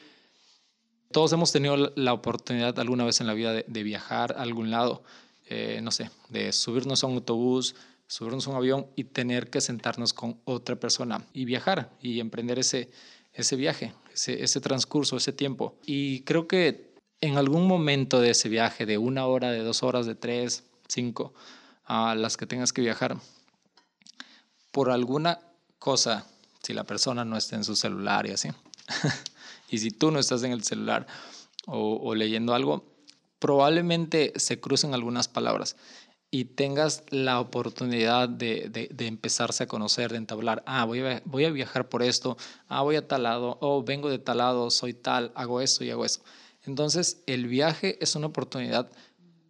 todos 1.14 1.32
hemos 1.32 1.52
tenido 1.52 1.94
la 1.96 2.14
oportunidad 2.14 2.78
alguna 2.80 3.06
vez 3.06 3.22
en 3.22 3.28
la 3.28 3.34
vida 3.34 3.54
de, 3.54 3.84
viajar 3.84 4.36
a 4.38 4.42
algún 4.42 4.70
lado, 4.70 5.04
eh, 5.56 5.82
no 5.82 5.92
sé, 5.92 6.10
de 6.30 6.52
subirnos 6.52 7.04
a 7.04 7.08
un 7.08 7.14
autobús, 7.14 7.76
subirnos 8.08 8.48
a 8.48 8.50
un 8.50 8.56
avión 8.56 8.88
y 8.96 9.04
tener 9.04 9.52
que 9.52 9.62
sentarnos 9.62 10.12
con 10.12 10.40
otra 10.46 10.78
persona 10.78 11.28
y 11.32 11.46
viajar 11.46 11.92
y 12.02 12.20
emprender 12.20 12.58
ese, 12.58 12.90
ese 13.34 13.56
viaje, 13.56 13.94
ese, 14.12 14.44
ese 14.44 14.62
transcurso, 14.62 15.16
ese 15.16 15.32
tiempo. 15.32 15.76
Y 15.86 16.22
creo 16.22 16.48
que 16.48 16.96
en 17.22 17.38
algún 17.38 17.68
momento 17.68 18.20
de 18.20 18.32
ese 18.32 18.50
viaje, 18.50 18.88
de 18.88 18.98
una 18.98 19.28
hora, 19.28 19.52
de 19.52 19.60
dos 19.60 19.84
horas, 19.84 20.08
de 20.08 20.16
tres, 20.16 20.64
cinco, 20.88 21.36
a 21.86 22.16
las 22.16 22.36
que 22.36 22.48
tengas 22.48 22.74
que 22.74 22.82
viajar, 22.82 23.18
por 24.72 24.90
alguna 24.90 25.40
cosa, 25.78 26.26
si 26.64 26.74
la 26.74 26.84
persona 26.84 27.26
no 27.26 27.38
está 27.38 27.58
en 27.58 27.64
su 27.64 27.76
celular 27.76 28.26
y 28.26 28.32
así, 28.32 28.50
y 29.70 29.78
si 29.78 29.92
tú 29.92 30.10
no 30.10 30.18
estás 30.18 30.42
en 30.42 30.52
el 30.52 30.64
celular 30.64 31.06
o, 31.68 32.00
o 32.02 32.16
leyendo 32.16 32.56
algo, 32.56 32.93
probablemente 33.44 34.32
se 34.38 34.62
crucen 34.62 34.94
algunas 34.94 35.28
palabras 35.28 35.76
y 36.32 36.46
tengas 36.46 37.04
la 37.10 37.42
oportunidad 37.42 38.30
de, 38.30 38.70
de, 38.70 39.06
empezarse 39.06 39.66
a 39.66 39.68
conocer, 39.68 40.12
de 40.12 40.18
entablar, 40.18 40.64
ah, 40.66 40.86
voy 40.86 41.02
a, 41.02 41.22
voy 41.26 41.44
a 41.44 41.52
viajar 41.52 41.90
por 41.90 42.04
esto, 42.04 42.38
ah, 42.70 42.84
voy 42.84 42.96
a 42.96 43.06
tal 43.06 43.24
lado, 43.24 43.58
oh, 43.60 43.84
vengo 43.84 44.10
de 44.10 44.18
tal 44.18 44.38
lado, 44.38 44.72
soy 44.72 44.94
tal, 44.94 45.34
hago 45.36 45.60
esto 45.60 45.84
y 45.84 45.90
hago 45.90 46.06
eso. 46.06 46.22
Entonces, 46.62 47.22
el 47.28 47.48
viaje 47.48 47.98
es 48.02 48.16
una 48.16 48.28
oportunidad 48.28 48.90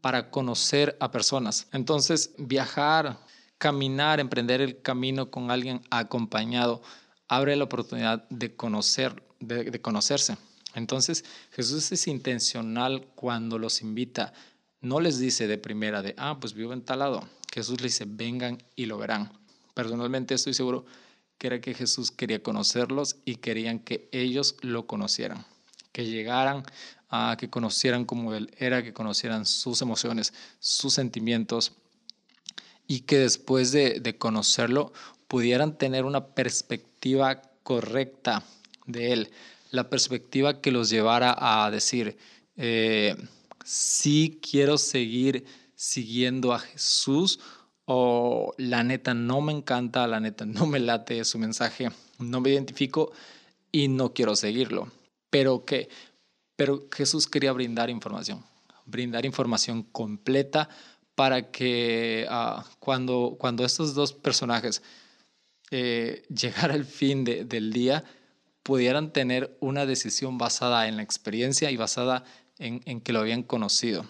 para 0.01 0.31
conocer 0.31 0.97
a 1.00 1.12
personas. 1.12 1.67
Entonces, 1.71 2.33
viajar, 2.39 3.19
caminar, 3.59 4.19
emprender 4.19 4.59
el 4.59 4.81
camino 4.81 5.29
con 5.29 5.51
alguien 5.51 5.83
acompañado, 5.91 6.81
abre 7.27 7.55
la 7.55 7.65
oportunidad 7.65 8.27
de 8.29 8.55
conocer, 8.55 9.21
de 9.39 9.79
conocerse. 9.81 10.35
Entonces, 10.74 11.24
Jesús 11.51 11.92
es 11.92 12.08
intencional 12.08 13.08
cuando 13.15 13.60
los 13.60 13.82
invita 13.82 14.34
no 14.82 15.00
les 15.00 15.18
dice 15.18 15.48
de 15.48 15.58
primera 15.58 16.01
de, 16.01 16.13
ah, 16.18 16.38
pues 16.39 16.53
vivo 16.53 16.74
en 16.74 16.82
tal 16.82 17.00
lado. 17.00 17.27
Jesús 17.53 17.82
les 17.82 17.94
dice, 17.94 18.06
vengan 18.06 18.58
y 18.75 18.86
lo 18.86 18.98
verán. 18.98 19.32
Personalmente 19.74 20.36
estoy 20.36 20.53
seguro 20.53 20.86
que 21.38 21.48
era 21.48 21.62
que 21.62 21.74
Jesús 21.74 22.12
quería 22.12 22.44
conocerlos 22.44 23.15
y 23.25 23.38
querían 23.38 23.80
que 23.80 24.10
ellos 24.12 24.58
lo 24.62 24.86
conocieran, 24.86 25.46
que 25.92 26.06
llegaran 26.06 26.63
a 27.10 27.38
que 27.38 27.50
conocieran 27.50 28.06
como 28.06 28.34
Él 28.34 28.51
era, 28.58 28.84
que 28.84 28.94
conocieran 28.94 29.46
sus 29.46 29.82
emociones, 29.82 30.34
sus 30.60 30.94
sentimientos 30.94 31.74
y 32.88 33.01
que 33.01 33.20
después 33.20 33.72
de, 33.72 34.15
conocerlo 34.18 34.92
pudieran 35.27 35.77
tener 35.77 36.06
una 36.06 36.27
perspectiva 36.27 37.42
correcta 37.63 38.44
de 38.86 39.13
Él, 39.13 39.32
la 39.74 39.89
perspectiva 39.89 40.62
que 40.62 40.72
los 40.72 40.92
llevara 40.92 41.36
a 41.36 41.72
decir, 41.72 42.15
eh, 42.58 43.15
si 43.65 44.39
quiero 44.39 44.77
seguir 44.77 45.46
siguiendo 45.75 46.53
a 46.53 46.60
Jesús 46.60 47.39
o 47.86 48.53
la 48.58 48.84
neta 48.84 49.15
no 49.15 49.42
me 49.42 49.51
encanta, 49.51 50.06
la 50.06 50.20
neta 50.20 50.46
no 50.46 50.68
me 50.68 50.80
late 50.80 51.25
su 51.25 51.39
mensaje, 51.39 51.89
no 52.20 52.39
me 52.39 52.51
identifico 52.51 53.12
y 53.72 53.88
no 53.88 54.13
quiero 54.13 54.36
seguirlo. 54.36 54.92
Pero 55.32 55.65
que 55.65 55.89
pero 56.56 56.88
Jesús 56.92 57.27
quería 57.27 57.51
brindar 57.51 57.89
información, 57.89 58.46
brindar 58.86 59.25
información 59.25 59.82
completa 59.82 60.70
para 61.15 61.50
que 61.50 62.27
ah, 62.30 62.63
cuando, 62.77 63.38
cuando 63.39 63.65
estos 63.65 63.96
dos 63.96 64.13
personajes 64.13 64.84
eh, 65.72 66.22
llegara 66.30 66.75
el 66.75 66.86
fin 66.86 67.24
del 67.24 67.74
día, 67.74 68.03
pudieran 68.63 69.12
tener 69.12 69.55
una 69.60 69.86
decisión 69.86 70.38
basada 70.38 70.88
en 70.88 70.98
la 70.98 71.03
experiencia 71.03 71.70
y 71.70 71.77
basada 71.77 72.24
en, 72.58 73.01
que 73.01 73.13
lo 73.13 73.20
habían 73.20 73.43
conocido. 73.43 74.05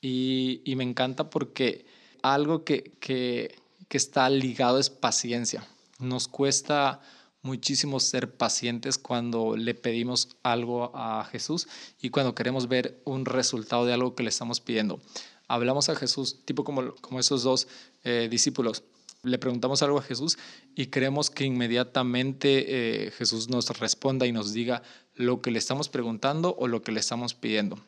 Y, 0.00 0.62
me 0.76 0.84
encanta 0.84 1.30
porque 1.30 1.84
algo 2.22 2.64
que, 2.64 2.92
que, 3.00 3.54
que 3.88 3.96
está 3.96 4.28
ligado 4.30 4.78
es 4.78 4.90
paciencia. 4.90 5.66
Nos 5.98 6.26
cuesta 6.26 7.00
muchísimo 7.42 8.00
ser 8.00 8.34
pacientes 8.36 8.98
cuando 8.98 9.56
le 9.56 9.74
pedimos 9.74 10.36
algo 10.42 10.92
a 10.94 11.24
Jesús 11.24 11.68
y 12.00 12.10
cuando 12.10 12.34
queremos 12.34 12.68
ver 12.68 13.00
un 13.04 13.24
resultado 13.24 13.84
de 13.84 13.92
algo 13.92 14.14
que 14.14 14.22
le 14.22 14.30
estamos 14.30 14.60
pidiendo. 14.60 15.00
Hablamos 15.48 15.88
a 15.88 15.96
Jesús, 15.96 16.38
tipo 16.44 16.64
como, 16.64 16.94
como 16.96 17.20
esos 17.20 17.42
dos 17.42 17.68
eh, 18.04 18.28
discípulos. 18.30 18.84
Le 19.24 19.38
preguntamos 19.38 19.82
algo 19.82 19.98
a 19.98 20.02
Jesús 20.02 20.36
y 20.74 20.86
queremos 20.86 21.30
que 21.30 21.44
inmediatamente 21.44 23.06
eh, 23.06 23.10
Jesús 23.12 23.48
nos 23.48 23.68
responda 23.78 24.26
y 24.26 24.32
nos 24.32 24.52
diga 24.52 24.82
lo 25.14 25.40
que 25.40 25.52
le 25.52 25.60
estamos 25.60 25.88
preguntando 25.88 26.56
o 26.58 26.66
lo 26.66 26.82
que 26.82 26.90
le 26.90 26.98
estamos 26.98 27.34
pidiendo. 27.34 27.78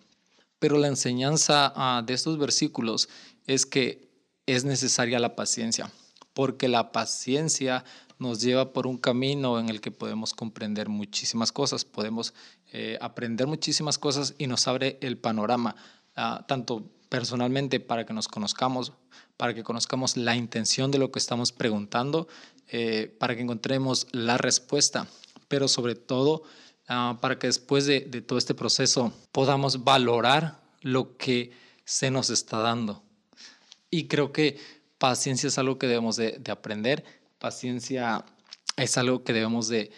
Pero 0.60 0.78
la 0.78 0.86
enseñanza 0.86 1.72
ah, 1.74 2.04
de 2.06 2.14
estos 2.14 2.38
versículos 2.38 3.08
es 3.48 3.66
que 3.66 4.08
es 4.46 4.64
necesaria 4.64 5.18
la 5.18 5.34
paciencia, 5.34 5.90
porque 6.34 6.68
la 6.68 6.92
paciencia 6.92 7.84
nos 8.20 8.40
lleva 8.40 8.72
por 8.72 8.86
un 8.86 8.96
camino 8.96 9.58
en 9.58 9.68
el 9.68 9.80
que 9.80 9.90
podemos 9.90 10.34
comprender 10.34 10.88
muchísimas 10.88 11.50
cosas, 11.50 11.84
podemos 11.84 12.32
eh, 12.72 12.96
aprender 13.00 13.48
muchísimas 13.48 13.98
cosas 13.98 14.34
y 14.38 14.46
nos 14.46 14.68
abre 14.68 14.98
el 15.00 15.18
panorama, 15.18 15.74
ah, 16.14 16.44
tanto 16.46 16.84
personalmente 17.16 17.80
para 17.80 18.04
que 18.04 18.12
nos 18.12 18.28
conozcamos, 18.28 18.92
para 19.36 19.54
que 19.54 19.62
conozcamos 19.62 20.16
la 20.16 20.36
intención 20.36 20.90
de 20.90 20.98
lo 20.98 21.12
que 21.12 21.18
estamos 21.18 21.52
preguntando, 21.52 22.28
eh, 22.68 23.14
para 23.18 23.34
que 23.36 23.42
encontremos 23.42 24.06
la 24.12 24.36
respuesta, 24.36 25.06
pero 25.48 25.68
sobre 25.68 25.94
todo 25.94 26.42
Ah, 26.86 27.16
para 27.20 27.38
que 27.38 27.46
después 27.46 27.86
de, 27.86 28.00
todo 28.00 28.38
este 28.38 28.54
proceso 28.54 29.12
podamos 29.32 29.84
valorar 29.84 30.60
lo 30.82 31.16
que 31.16 31.52
se 31.84 32.10
nos 32.10 32.28
está 32.28 32.58
dando. 32.58 33.02
Y 33.90 34.06
creo 34.06 34.32
que 34.32 34.58
paciencia 34.98 35.46
es 35.46 35.56
algo 35.56 35.78
que 35.78 35.86
debemos 35.86 36.16
de, 36.16 36.42
aprender, 36.50 37.04
paciencia 37.38 38.24
es 38.76 38.98
algo 38.98 39.24
que 39.24 39.32
debemos 39.32 39.68
de, 39.68 39.90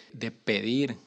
pedir. 0.45 0.97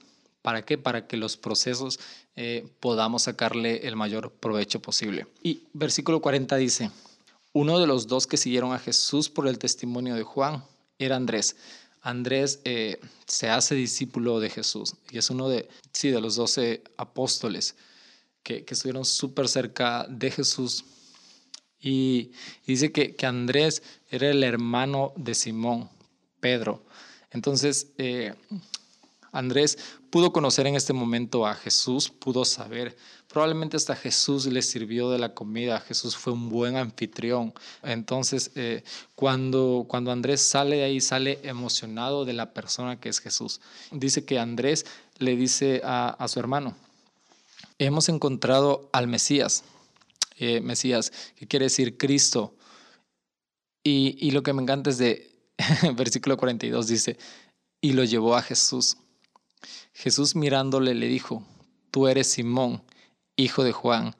¿Para 0.42 0.64
qué? 0.64 0.78
Para 0.78 1.06
que 1.06 1.16
los 1.16 1.36
procesos 1.36 2.00
eh, 2.36 2.66
podamos 2.80 3.22
sacarle 3.22 3.86
el 3.86 3.96
mayor 3.96 4.32
provecho 4.32 4.80
posible. 4.80 5.26
Y 5.42 5.64
versículo 5.72 6.20
40 6.20 6.56
dice, 6.56 6.90
uno 7.52 7.78
de 7.78 7.86
los 7.86 8.06
dos 8.06 8.26
que 8.26 8.36
siguieron 8.36 8.72
a 8.72 8.78
Jesús 8.78 9.28
por 9.28 9.46
el 9.48 9.58
testimonio 9.58 10.14
de 10.14 10.22
Juan 10.22 10.64
era 10.98 11.16
Andrés. 11.16 11.56
Andrés 12.02 12.60
eh, 12.64 12.98
se 13.26 13.50
hace 13.50 13.74
discípulo 13.74 14.40
de 14.40 14.48
Jesús 14.48 14.94
y 15.10 15.18
es 15.18 15.28
uno 15.28 15.48
de, 15.48 15.68
sí, 15.92 16.10
de 16.10 16.20
los 16.20 16.36
doce 16.36 16.82
apóstoles 16.96 17.74
que, 18.42 18.64
estuvieron 18.66 19.04
súper 19.04 19.48
cerca 19.48 20.06
de 20.08 20.30
Jesús. 20.30 20.84
Y, 21.78 22.32
dice 22.66 22.92
que, 22.92 23.14
que, 23.16 23.26
Andrés 23.26 23.82
era 24.10 24.30
el 24.30 24.42
hermano 24.44 25.12
de 25.16 25.34
Simón, 25.34 25.90
Pedro. 26.40 26.82
Entonces, 27.30 27.88
eh, 27.98 28.34
Andrés 29.32 29.78
pudo 30.10 30.32
conocer 30.32 30.66
en 30.66 30.74
este 30.74 30.92
momento 30.92 31.46
a 31.46 31.54
Jesús, 31.54 32.10
pudo 32.10 32.44
saber 32.44 32.96
Probablemente 33.30 33.76
hasta 33.76 33.94
Jesús 33.94 34.46
le 34.46 34.60
sirvió 34.60 35.08
de 35.08 35.18
la 35.18 35.34
comida, 35.34 35.78
Jesús 35.78 36.16
fue 36.16 36.32
un 36.32 36.48
buen 36.48 36.76
anfitrión. 36.76 37.54
Entonces, 37.84 38.50
eh, 38.56 38.82
cuando, 39.14 39.86
cuando 39.86 40.10
Andrés 40.10 40.40
sale 40.40 40.76
de 40.76 40.82
ahí, 40.82 41.00
sale 41.00 41.38
emocionado 41.44 42.24
de 42.24 42.32
la 42.32 42.52
persona 42.52 42.98
que 42.98 43.08
es 43.08 43.20
Jesús. 43.20 43.60
Dice 43.92 44.24
que 44.24 44.40
Andrés 44.40 44.84
le 45.18 45.36
dice 45.36 45.80
a, 45.84 46.26
su 46.26 46.40
hermano, 46.40 46.74
hemos 47.78 48.08
encontrado 48.08 48.90
al 48.92 49.06
Mesías. 49.06 49.62
Eh, 50.36 50.60
Mesías, 50.60 51.12
que 51.36 51.46
quiere 51.46 51.66
decir 51.66 51.96
Cristo. 51.98 52.56
Y, 53.84 54.16
y 54.18 54.32
lo 54.32 54.42
que 54.42 54.54
me 54.54 54.62
encanta 54.62 54.90
es 54.90 54.98
de 54.98 55.30
versículo 55.94 56.36
42, 56.36 56.88
dice, 56.88 57.16
y 57.80 57.92
lo 57.92 58.02
llevó 58.02 58.34
a 58.34 58.42
Jesús. 58.42 58.96
Jesús 60.00 60.34
mirándole 60.34 60.94
le 60.94 61.08
dijo, 61.08 61.42
tú 61.90 62.08
eres 62.08 62.32
Simón 62.32 62.82
hijo 63.36 63.64
de 63.64 63.72
Juan. 63.72 64.14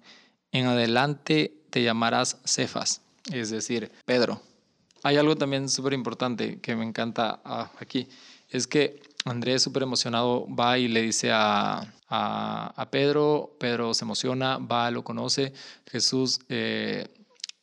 En 0.53 0.67
adelante 0.67 1.55
te 1.71 1.83
llamarás 1.83 2.37
Cefas, 2.45 3.01
es 3.33 3.49
decir, 3.49 3.91
Pedro. 4.05 4.43
Hay 5.03 5.17
algo 5.17 5.37
también 5.37 5.71
súper 5.71 5.95
importante 5.95 6.61
que 6.61 6.77
me 6.77 6.85
encanta 6.85 7.41
ah, 7.47 7.71
aquí, 7.81 8.09
es 8.51 8.67
que 8.67 9.01
Andrés 9.25 9.63
súper 9.63 9.85
emocionado 9.85 10.47
va 10.55 10.77
y 10.77 10.87
le 10.87 11.01
dice 11.01 11.31
a, 11.33 11.91
a, 12.09 12.89
Pedro, 12.91 13.57
Pedro 13.59 13.95
se 13.95 14.05
emociona, 14.05 14.59
va, 14.59 14.91
lo 14.91 15.03
conoce, 15.03 15.55
Jesús 15.91 16.41
eh, 16.51 17.09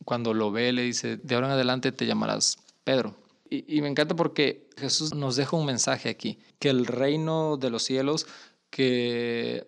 cuando 0.06 0.34
lo 0.34 0.52
ve 0.52 0.74
le 0.74 0.82
dice, 0.82 1.18
de 1.18 1.36
ahora 1.36 1.48
en 1.48 1.54
adelante 1.54 1.92
te 1.92 2.08
llamarás 2.08 2.58
Pedro. 2.84 3.16
Y, 3.50 3.82
me 3.82 3.88
encanta 3.88 4.16
porque 4.16 4.70
Jesús 4.78 5.14
nos 5.14 5.36
deja 5.36 5.56
un 5.56 5.66
mensaje 5.66 6.10
aquí, 6.10 6.40
que 6.60 6.70
el 6.70 6.86
reino 6.86 7.58
de 7.58 7.70
los 7.70 7.84
cielos, 7.84 8.28
que 8.70 9.68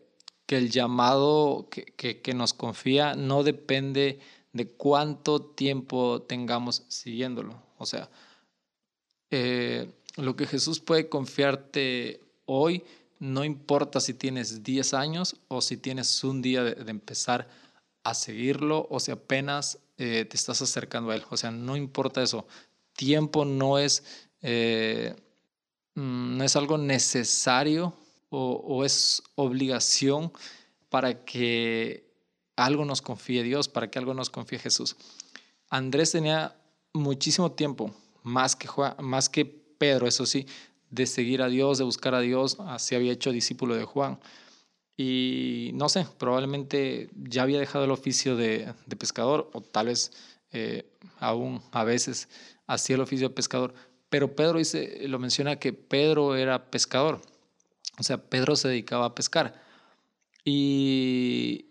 que 0.50 0.58
el 0.58 0.72
llamado 0.72 1.68
que, 1.70 2.22
que, 2.24 2.34
nos 2.34 2.56
confía 2.56 3.14
no 3.14 3.44
depende 3.44 4.18
de 4.52 4.68
cuánto 4.68 5.44
tiempo 5.44 6.24
tengamos 6.24 6.86
siguiéndolo. 6.88 7.62
O 7.78 7.86
sea, 7.86 8.10
eh, 9.30 9.92
lo 10.16 10.36
que 10.36 10.48
Jesús 10.48 10.80
puede 10.80 11.08
confiarte 11.08 12.20
hoy, 12.46 12.84
no 13.20 13.44
importa 13.46 14.00
si 14.00 14.16
tienes 14.16 14.64
10 14.64 14.96
años 14.96 15.36
o 15.50 15.62
si 15.62 15.78
tienes 15.78 16.24
un 16.24 16.42
día 16.42 16.64
de, 16.64 16.90
empezar 16.90 17.48
a 18.04 18.16
seguirlo 18.16 18.88
o 18.90 19.00
si 19.00 19.12
apenas 19.12 19.78
eh, 20.00 20.26
te 20.26 20.36
estás 20.36 20.64
acercando 20.64 21.12
a 21.12 21.16
Él. 21.16 21.24
O 21.30 21.38
sea, 21.38 21.52
no 21.52 21.78
importa 21.78 22.24
eso. 22.24 22.48
Tiempo 23.00 23.46
no 23.46 23.80
es, 23.80 24.04
eh, 24.42 25.16
mm, 25.96 26.36
no 26.36 26.44
es 26.44 26.58
algo 26.58 26.78
necesario 26.78 27.94
o, 28.28 28.84
es 28.84 29.24
obligación 29.36 30.34
para 30.90 31.24
que 31.24 32.04
algo 32.58 32.84
nos 32.84 33.02
confíe 33.02 33.42
Dios, 33.42 33.70
para 33.70 33.90
que 33.90 34.00
algo 34.00 34.14
nos 34.14 34.30
confíe 34.30 34.60
Jesús. 34.60 34.98
Andrés 35.70 36.12
tenía 36.12 36.58
muchísimo 36.92 37.54
tiempo, 37.54 37.96
más 38.22 38.58
que, 38.58 38.68
más 39.00 39.30
que 39.30 39.46
Pedro, 39.46 40.06
eso 40.06 40.26
sí, 40.26 40.46
de 40.90 41.06
seguir 41.06 41.42
a 41.42 41.48
Dios, 41.48 41.78
de 41.78 41.86
buscar 41.86 42.16
a 42.16 42.20
Dios, 42.20 42.58
así 42.68 42.96
había 42.96 43.14
hecho 43.14 43.32
discípulo 43.32 43.76
de 43.76 43.86
Juan. 43.86 44.20
Y 44.98 45.72
no 45.76 45.88
sé, 45.88 46.06
probablemente 46.18 47.10
ya 47.16 47.44
había 47.44 47.62
dejado 47.62 47.86
el 47.86 47.92
oficio 47.92 48.36
de, 48.36 48.74
pescador 48.98 49.50
o 49.54 49.62
tal 49.62 49.86
vez 49.86 50.12
eh, 50.52 50.86
aún 51.18 51.62
a 51.72 51.86
veces 51.86 52.28
hacía 52.70 52.96
el 52.96 53.02
oficio 53.02 53.28
de 53.28 53.36
pescador. 53.36 53.74
Pero 54.10 54.36
Pedro 54.36 54.60
dice, 54.60 55.08
lo 55.08 55.20
menciona 55.20 55.58
que 55.58 55.74
Pedro 55.74 56.36
era 56.36 56.72
pescador. 56.72 57.22
O 58.00 58.04
sea, 58.04 58.18
Pedro 58.18 58.56
se 58.56 58.70
dedicaba 58.70 59.06
a 59.06 59.16
pescar. 59.16 59.62
Y 60.46 61.66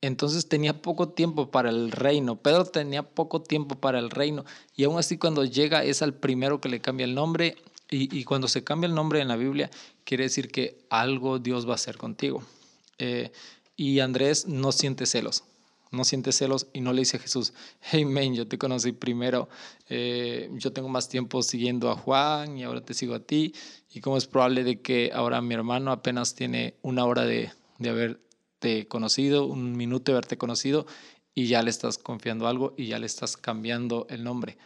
entonces 0.00 0.48
tenía 0.48 0.80
poco 0.82 1.10
tiempo 1.10 1.50
para 1.50 1.68
el 1.70 1.90
reino. 1.90 2.36
Pedro 2.36 2.64
tenía 2.64 3.02
poco 3.02 3.42
tiempo 3.42 3.74
para 3.76 3.98
el 3.98 4.10
reino. 4.10 4.44
Y 4.74 4.84
aún 4.84 4.98
así 4.98 5.18
cuando 5.18 5.44
llega 5.44 5.84
es 5.84 6.00
al 6.00 6.14
primero 6.14 6.60
que 6.60 6.68
le 6.68 6.80
cambia 6.80 7.04
el 7.04 7.14
nombre. 7.14 7.56
Y, 7.88 8.24
cuando 8.24 8.48
se 8.48 8.64
cambia 8.64 8.88
el 8.88 8.96
nombre 8.96 9.20
en 9.20 9.28
la 9.28 9.36
Biblia, 9.36 9.70
quiere 10.02 10.24
decir 10.24 10.50
que 10.50 10.76
algo 10.90 11.38
Dios 11.38 11.68
va 11.68 11.72
a 11.72 11.74
hacer 11.76 11.96
contigo. 11.96 12.42
Eh, 12.98 13.30
y 13.76 14.00
Andrés 14.00 14.48
no 14.48 14.72
siente 14.72 15.06
celos 15.06 15.44
no 15.90 16.04
siente 16.04 16.32
celos 16.32 16.68
y 16.72 16.80
no 16.80 16.92
le 16.92 17.00
dice 17.00 17.16
a 17.16 17.20
Jesús, 17.20 17.52
hey 17.80 18.04
man, 18.04 18.34
yo 18.34 18.46
te 18.46 18.58
conocí 18.58 18.92
primero, 18.92 19.48
eh, 19.88 20.50
yo 20.54 20.72
tengo 20.72 20.88
más 20.88 21.08
tiempo 21.08 21.42
siguiendo 21.42 21.90
a 21.90 21.96
Juan 21.96 22.58
y 22.58 22.64
ahora 22.64 22.80
te 22.80 22.94
sigo 22.94 23.14
a 23.14 23.20
ti, 23.20 23.54
y 23.92 24.00
cómo 24.00 24.16
es 24.16 24.26
probable 24.26 24.64
de 24.64 24.80
que 24.80 25.10
ahora 25.14 25.40
mi 25.40 25.54
hermano 25.54 25.92
apenas 25.92 26.34
tiene 26.34 26.74
una 26.82 27.04
hora 27.04 27.24
de, 27.24 27.52
de 27.78 27.88
haberte 27.88 28.88
conocido, 28.88 29.46
un 29.46 29.76
minuto 29.76 30.12
de 30.12 30.16
haberte 30.16 30.36
conocido, 30.36 30.86
y 31.34 31.46
ya 31.46 31.62
le 31.62 31.70
estás 31.70 31.98
confiando 31.98 32.48
algo 32.48 32.74
y 32.76 32.86
ya 32.86 32.98
le 32.98 33.06
estás 33.06 33.36
cambiando 33.36 34.06
el 34.08 34.24
nombre. 34.24 34.56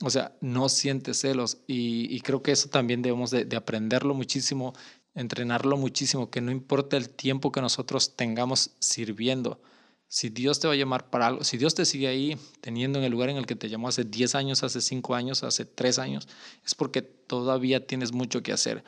O 0.00 0.10
sea, 0.10 0.36
no 0.40 0.68
siente 0.68 1.12
celos 1.12 1.58
y, 1.66 2.18
creo 2.20 2.42
que 2.42 2.52
eso 2.52 2.68
también 2.68 3.02
debemos 3.02 3.30
de, 3.30 3.44
de 3.44 3.56
aprenderlo 3.56 4.14
muchísimo, 4.14 4.72
entrenarlo 5.14 5.76
muchísimo, 5.76 6.30
que 6.30 6.40
no 6.40 6.50
importa 6.52 6.96
el 6.96 7.10
tiempo 7.10 7.52
que 7.52 7.60
nosotros 7.60 8.16
tengamos 8.16 8.70
sirviendo, 8.78 9.60
si 10.08 10.30
Dios 10.30 10.58
te 10.58 10.66
va 10.66 10.72
a 10.72 10.76
llamar 10.76 11.10
para 11.10 11.26
algo, 11.26 11.44
si 11.44 11.58
Dios 11.58 11.74
te 11.74 11.84
sigue 11.84 12.08
ahí 12.08 12.38
teniendo 12.62 12.98
en 12.98 13.04
el 13.04 13.12
lugar 13.12 13.28
en 13.28 13.36
el 13.36 13.46
que 13.46 13.56
te 13.56 13.68
llamó 13.68 13.88
hace 13.88 14.04
10 14.04 14.34
años, 14.34 14.62
hace 14.62 14.80
5 14.80 15.14
años, 15.14 15.42
hace 15.42 15.66
3 15.66 15.98
años, 15.98 16.28
es 16.64 16.74
porque 16.74 17.02
todavía 17.02 17.86
tienes 17.86 18.12
mucho 18.12 18.42
que 18.42 18.52
hacer. 18.52 18.84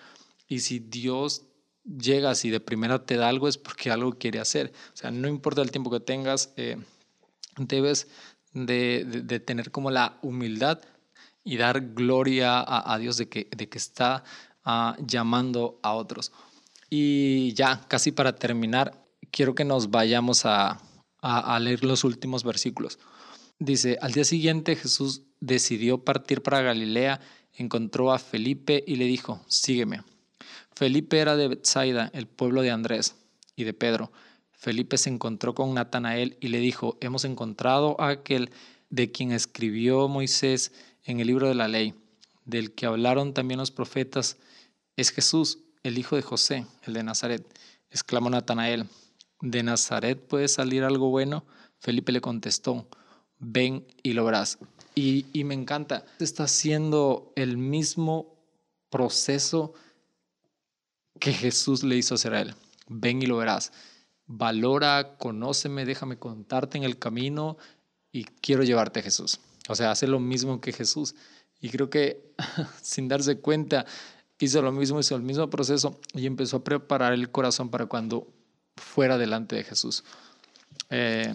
Y 0.48 0.60
si 0.60 0.78
Dios 0.78 1.42
llega, 1.84 2.32
y 2.42 2.50
de 2.50 2.60
primera 2.60 3.04
te 3.04 3.16
da 3.16 3.28
algo, 3.28 3.48
es 3.48 3.58
porque 3.58 3.90
algo 3.90 4.12
quiere 4.12 4.40
hacer. 4.40 4.72
O 4.94 4.96
sea, 4.96 5.10
no 5.10 5.28
importa 5.28 5.60
el 5.60 5.70
tiempo 5.70 5.90
que 5.90 6.00
tengas, 6.00 6.54
eh, 6.56 6.78
debes 7.58 8.08
de, 8.54 9.42
tener 9.44 9.70
como 9.70 9.90
la 9.90 10.18
humildad 10.22 10.80
y 11.44 11.58
dar 11.58 11.80
gloria 11.94 12.64
a, 12.66 12.98
Dios 12.98 13.18
de 13.18 13.28
que, 13.28 13.48
de 13.54 13.68
que 13.68 13.78
está 13.78 14.24
ah, 14.64 14.96
llamando 15.06 15.78
a 15.82 15.92
otros. 15.92 16.32
Y 16.88 17.52
ya, 17.52 17.86
casi 17.88 18.10
para 18.10 18.36
terminar, 18.36 19.06
quiero 19.30 19.54
que 19.54 19.64
nos 19.64 19.90
vayamos 19.90 20.44
a, 20.44 20.80
a, 21.22 21.58
leer 21.58 21.84
los 21.84 22.04
últimos 22.04 22.44
versículos. 22.44 22.98
Dice, 23.58 23.98
al 24.00 24.12
día 24.12 24.24
siguiente 24.24 24.76
Jesús 24.76 25.22
decidió 25.40 26.04
partir 26.04 26.42
para 26.42 26.62
Galilea, 26.62 27.20
encontró 27.54 28.12
a 28.12 28.18
Felipe 28.18 28.82
y 28.86 28.96
le 28.96 29.04
dijo, 29.04 29.44
sígueme. 29.48 30.02
Felipe 30.74 31.18
era 31.18 31.36
de 31.36 31.48
Bethsaida, 31.48 32.10
el 32.14 32.26
pueblo 32.26 32.62
de 32.62 32.70
Andrés 32.70 33.16
y 33.56 33.64
de 33.64 33.74
Pedro. 33.74 34.12
Felipe 34.52 34.98
se 34.98 35.10
encontró 35.10 35.54
con 35.54 35.74
Natanael 35.74 36.36
y 36.40 36.48
le 36.48 36.58
dijo, 36.58 36.96
hemos 37.00 37.24
encontrado 37.24 38.00
a 38.00 38.08
aquel 38.08 38.50
de 38.88 39.10
quien 39.12 39.32
escribió 39.32 40.08
Moisés 40.08 40.72
en 41.04 41.20
el 41.20 41.26
libro 41.26 41.48
de 41.48 41.54
la 41.54 41.68
ley, 41.68 41.94
del 42.44 42.72
que 42.72 42.86
hablaron 42.86 43.34
también 43.34 43.58
los 43.58 43.70
profetas, 43.70 44.36
es 44.96 45.10
Jesús, 45.10 45.58
el 45.82 45.98
hijo 45.98 46.16
de 46.16 46.22
José, 46.22 46.66
el 46.84 46.94
de 46.94 47.02
Nazaret. 47.02 47.46
Exclamó 47.90 48.28
Natanael, 48.30 48.86
¿De 49.40 49.62
Nazaret 49.62 50.20
puede 50.20 50.48
salir 50.48 50.84
algo 50.84 51.08
bueno? 51.10 51.44
Felipe 51.78 52.12
le 52.12 52.20
contestó, 52.20 52.86
ven 53.38 53.86
y 54.02 54.12
lo 54.12 54.24
verás. 54.24 54.58
Y, 54.94 55.24
me 55.44 55.54
encanta, 55.54 56.04
está 56.18 56.44
haciendo 56.44 57.32
el 57.36 57.56
mismo 57.56 58.36
proceso 58.90 59.72
que 61.18 61.32
Jesús 61.32 61.84
le 61.84 61.96
hizo 61.96 62.16
hacer 62.16 62.34
a 62.34 62.42
él. 62.42 62.54
Ven 62.88 63.22
y 63.22 63.26
lo 63.26 63.38
verás. 63.38 63.72
Valora, 64.26 65.16
conóceme, 65.16 65.86
déjame 65.86 66.18
contarte 66.18 66.76
en 66.76 66.84
el 66.84 66.98
camino 66.98 67.56
y 68.12 68.24
quiero 68.24 68.62
llevarte 68.62 69.00
a 69.00 69.02
Jesús. 69.02 69.40
O 69.68 69.74
sea, 69.74 69.90
hace 69.90 70.06
lo 70.06 70.20
mismo 70.20 70.60
que 70.60 70.72
Jesús. 70.72 71.14
Y 71.60 71.70
creo 71.70 71.88
que 71.88 72.20
sin 72.82 73.08
darse 73.08 73.38
cuenta 73.38 73.86
hizo 74.38 74.60
lo 74.60 74.72
mismo, 74.72 75.00
hizo 75.00 75.16
el 75.16 75.22
mismo 75.22 75.48
proceso 75.48 75.98
y 76.14 76.26
empezó 76.26 76.58
a 76.58 76.64
preparar 76.64 77.12
el 77.12 77.30
corazón 77.30 77.70
para 77.70 77.86
cuando 77.86 78.26
fuera 78.80 79.18
delante 79.18 79.56
de 79.56 79.64
Jesús. 79.64 80.04
Eh, 80.90 81.34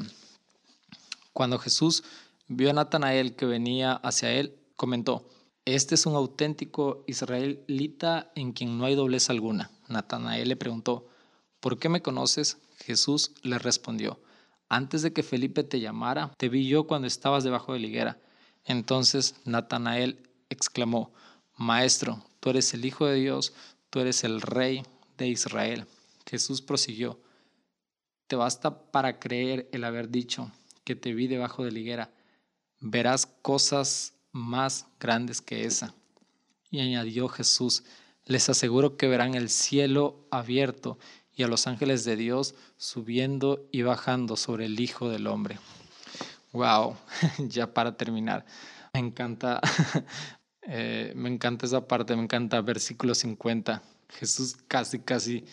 cuando 1.33 1.59
Jesús 1.59 2.03
vio 2.47 2.69
a 2.69 2.73
Natanael 2.73 3.35
que 3.35 3.45
venía 3.45 3.93
hacia 3.93 4.31
él, 4.31 4.55
comentó, 4.75 5.27
este 5.65 5.95
es 5.95 6.05
un 6.05 6.15
auténtico 6.15 7.03
israelita 7.07 8.31
en 8.35 8.53
quien 8.53 8.77
no 8.77 8.85
hay 8.85 8.95
doblez 8.95 9.29
alguna. 9.29 9.71
Natanael 9.87 10.49
le 10.49 10.55
preguntó, 10.55 11.07
¿por 11.59 11.79
qué 11.79 11.89
me 11.89 12.01
conoces? 12.01 12.57
Jesús 12.77 13.31
le 13.41 13.57
respondió, 13.57 14.19
antes 14.69 15.01
de 15.01 15.13
que 15.13 15.23
Felipe 15.23 15.63
te 15.63 15.79
llamara, 15.79 16.31
te 16.37 16.49
vi 16.49 16.67
yo 16.67 16.85
cuando 16.85 17.07
estabas 17.07 17.43
debajo 17.43 17.73
de 17.73 17.79
la 17.79 17.87
higuera. 17.87 18.19
Entonces 18.65 19.35
Natanael 19.45 20.29
exclamó, 20.49 21.11
Maestro, 21.55 22.23
tú 22.39 22.49
eres 22.49 22.73
el 22.73 22.85
Hijo 22.85 23.05
de 23.05 23.15
Dios, 23.15 23.53
tú 23.89 23.99
eres 23.99 24.23
el 24.23 24.41
Rey 24.41 24.83
de 25.17 25.27
Israel. 25.27 25.87
Jesús 26.25 26.61
prosiguió, 26.61 27.19
te 28.27 28.35
basta 28.35 28.91
para 28.91 29.19
creer 29.19 29.69
el 29.71 29.83
haber 29.83 30.09
dicho 30.09 30.51
que 30.83 30.95
te 30.95 31.13
vi 31.13 31.27
debajo 31.27 31.63
de 31.63 31.71
la 31.71 31.79
higuera. 31.79 32.11
Verás 32.79 33.25
cosas 33.25 34.13
más 34.31 34.87
grandes 34.99 35.41
que 35.41 35.65
esa. 35.65 35.93
Y 36.69 36.79
añadió 36.79 37.27
Jesús, 37.27 37.83
les 38.25 38.49
aseguro 38.49 38.97
que 38.97 39.07
verán 39.07 39.35
el 39.35 39.49
cielo 39.49 40.27
abierto 40.31 40.97
y 41.35 41.43
a 41.43 41.47
los 41.47 41.67
ángeles 41.67 42.05
de 42.05 42.15
Dios 42.15 42.55
subiendo 42.77 43.67
y 43.71 43.81
bajando 43.81 44.35
sobre 44.35 44.65
el 44.65 44.79
Hijo 44.79 45.09
del 45.09 45.27
Hombre. 45.27 45.59
Wow, 46.53 46.95
ya 47.49 47.73
para 47.73 47.97
terminar, 47.97 48.45
me 48.93 49.01
encanta, 49.01 49.59
eh, 50.61 51.11
me 51.15 51.29
encanta 51.29 51.65
esa 51.65 51.87
parte, 51.87 52.15
me 52.15 52.23
encanta 52.23 52.61
versículo 52.61 53.13
50. 53.13 53.83
Jesús 54.09 54.55
casi, 54.67 54.99
casi 54.99 55.43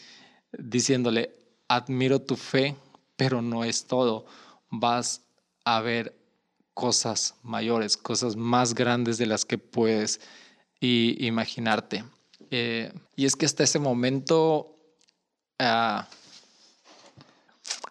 diciéndole, 0.57 1.42
admiro 1.75 2.21
tu 2.21 2.37
fe, 2.37 2.77
pero 3.17 3.43
no 3.43 3.65
es 3.65 3.87
todo. 3.87 4.27
Vas 4.71 5.23
a 5.65 5.81
ver 5.81 6.17
cosas 6.75 7.35
mayores, 7.43 7.97
cosas 7.97 8.37
más 8.37 8.75
grandes 8.75 9.19
de 9.19 9.27
las 9.27 9.45
que 9.45 9.59
puedes 9.59 10.21
imaginarte. 10.81 12.05
Eh, 12.51 12.93
y 13.15 13.25
es 13.25 13.37
que 13.37 13.47
hasta 13.47 13.63
ese 13.63 13.79
momento 13.79 14.77
uh, 15.61 16.03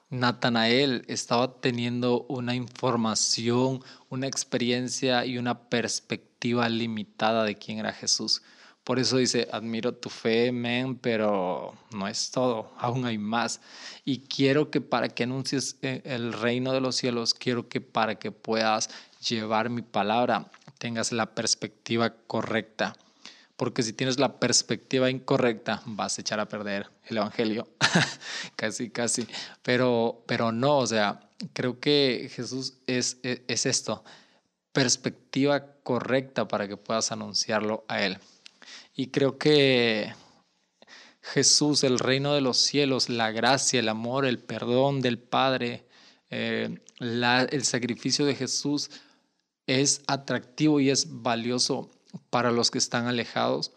Natanael 0.10 1.06
estaba 1.08 1.62
teniendo 1.62 2.26
una 2.28 2.54
información, 2.54 3.82
una 4.10 4.28
experiencia 4.28 5.26
y 5.26 5.38
una 5.38 5.70
perspectiva 5.70 6.68
limitada 6.68 7.46
de 7.46 7.56
quién 7.56 7.80
era 7.80 7.94
Jesús. 7.94 8.42
Por 8.92 9.00
eso 9.00 9.16
dice, 9.16 9.48
admiro 9.54 9.94
tu 9.94 10.10
fe, 10.10 10.52
men, 10.52 10.98
pero 10.98 11.74
no 11.92 12.10
es 12.10 12.30
todo, 12.30 12.74
aún 12.78 13.06
hay 13.06 13.18
más. 13.18 13.62
Y 14.04 14.20
quiero 14.20 14.70
que 14.70 14.82
para 14.82 15.08
que 15.08 15.24
anuncies 15.24 15.78
eh, 15.82 16.02
el 16.04 16.34
reino 16.34 16.74
de 16.74 16.82
los 16.82 16.98
cielos, 16.98 17.34
quiero 17.34 17.70
que 17.70 17.80
para 17.80 18.16
que 18.16 18.34
puedas 18.34 18.90
llevar 19.26 19.70
mi 19.70 19.82
palabra, 19.82 20.52
tengas 20.78 21.14
la 21.14 21.34
perspectiva 21.34 22.16
correcta. 22.28 22.98
Porque 23.56 23.82
si 23.82 23.94
tienes 23.94 24.20
la 24.20 24.42
perspectiva 24.42 25.10
incorrecta, 25.10 25.82
vas 25.86 26.18
a 26.18 26.22
echar 26.22 26.42
a 26.42 26.50
perder 26.50 26.90
el 27.06 27.16
Evangelio. 27.16 27.70
casi, 28.58 28.90
casi. 28.90 29.26
Pero, 29.62 30.22
pero 30.28 30.52
no, 30.52 30.80
o 30.80 30.88
sea, 30.88 31.30
creo 31.54 31.80
que 31.80 32.30
Jesús 32.30 32.74
es, 32.88 33.20
es, 33.24 33.42
es 33.48 33.66
esto, 33.66 34.04
perspectiva 34.74 35.76
correcta 35.82 36.50
para 36.50 36.68
que 36.68 36.76
puedas 36.76 37.14
anunciarlo 37.14 37.86
a 37.88 38.02
Él. 38.02 38.20
Y 38.96 39.08
creo 39.08 39.38
que 39.38 40.14
Jesús, 41.22 41.84
el 41.84 42.00
reino 42.00 42.34
de 42.34 42.42
los 42.42 42.58
cielos, 42.58 43.10
la 43.10 43.32
gracia, 43.32 43.80
el 43.80 43.90
amor, 43.90 44.26
el 44.26 44.40
perdón 44.40 45.02
del 45.02 45.20
Padre, 45.20 45.86
eh, 46.30 46.80
el 47.00 47.64
sacrificio 47.64 48.26
de 48.26 48.36
Jesús 48.36 48.90
es 49.68 50.02
atractivo 50.08 50.80
y 50.80 50.90
es 50.90 51.22
valioso 51.22 51.90
para 52.30 52.52
los 52.52 52.72
que 52.72 52.78
están 52.78 53.08
alejados 53.08 53.72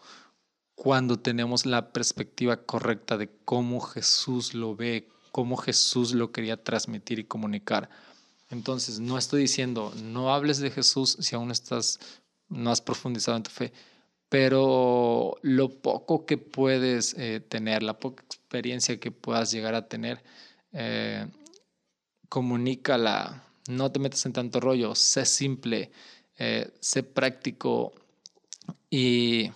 cuando 0.75 1.17
tenemos 1.17 1.65
la 1.65 1.93
perspectiva 1.93 2.57
correcta 2.57 3.17
de 3.17 3.29
cómo 3.45 3.79
Jesús 3.79 4.53
lo 4.53 4.75
ve, 4.75 5.07
cómo 5.31 5.55
Jesús 5.55 6.13
lo 6.13 6.31
quería 6.31 6.61
transmitir 6.61 7.19
y 7.19 7.23
comunicar. 7.23 7.89
Entonces, 8.49 8.99
no 8.99 9.17
estoy 9.17 9.41
diciendo, 9.41 9.93
no 9.95 10.33
hables 10.33 10.59
de 10.59 10.71
Jesús 10.71 11.17
si 11.19 11.35
aún 11.35 11.51
estás, 11.51 11.99
no 12.49 12.71
has 12.71 12.81
profundizado 12.81 13.37
en 13.37 13.43
tu 13.43 13.51
fe 13.51 13.73
pero 14.29 15.37
lo 15.41 15.69
poco 15.69 16.25
que 16.25 16.37
puedes 16.37 17.15
eh, 17.17 17.39
tener, 17.39 17.83
la 17.83 17.99
poca 17.99 18.23
experiencia 18.23 18.99
que 18.99 19.11
puedas 19.11 19.51
llegar 19.51 19.75
a 19.75 19.87
tener, 19.87 20.23
eh, 20.73 21.27
comunícala 22.29 23.45
no 23.67 23.91
te 23.91 23.99
metas 23.99 24.25
en 24.25 24.33
tanto 24.33 24.59
rollo, 24.59 24.95
sé 24.95 25.25
simple, 25.25 25.91
eh, 26.37 26.71
sé 26.79 27.03
práctico 27.03 27.93
y, 28.89 29.51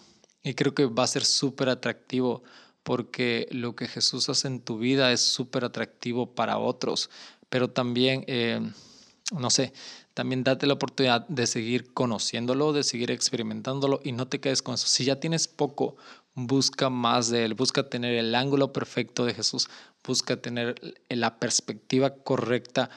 creo 0.55 0.73
que 0.73 0.86
va 0.86 1.03
a 1.03 1.08
ser 1.08 1.25
súper 1.25 1.69
atractivo 1.69 2.43
porque 2.84 3.47
lo 3.51 3.75
que 3.75 3.88
Jesús 3.88 4.29
hace 4.29 4.47
en 4.47 4.62
tu 4.62 4.79
vida 4.79 5.12
es 5.12 5.21
súper 5.21 5.63
atractivo 5.63 6.34
para 6.34 6.58
otros, 6.58 7.10
pero 7.49 7.69
también, 7.69 8.23
eh, 8.27 8.60
no 9.32 9.50
sé, 9.50 9.74
también 10.13 10.44
date 10.44 10.65
la 10.65 10.74
oportunidad 10.74 11.28
de 11.28 11.48
seguir 11.48 11.94
conociéndolo, 11.94 12.74
de 12.74 12.84
seguir 12.84 13.12
experimentándolo 13.12 14.02
y 14.04 14.12
no 14.12 14.28
te 14.28 14.39
quedes 14.39 14.62
con 14.62 14.76
eso. 14.76 14.88
Si 14.88 15.06
ya 15.06 15.20
tienes 15.20 15.48
poco, 15.48 15.96
busca 16.34 16.89
más 16.89 17.30
de 17.30 17.46
él, 17.46 17.54
busca 17.54 17.89
tener 17.89 18.15
el 18.15 18.34
ángulo 18.36 18.74
perfecto 18.74 19.26
de 19.26 19.34
Jesús, 19.34 19.70
busca 20.04 20.38
tener 20.38 20.76
la 21.10 21.39
perspectiva 21.39 22.15
correcta 22.15 22.89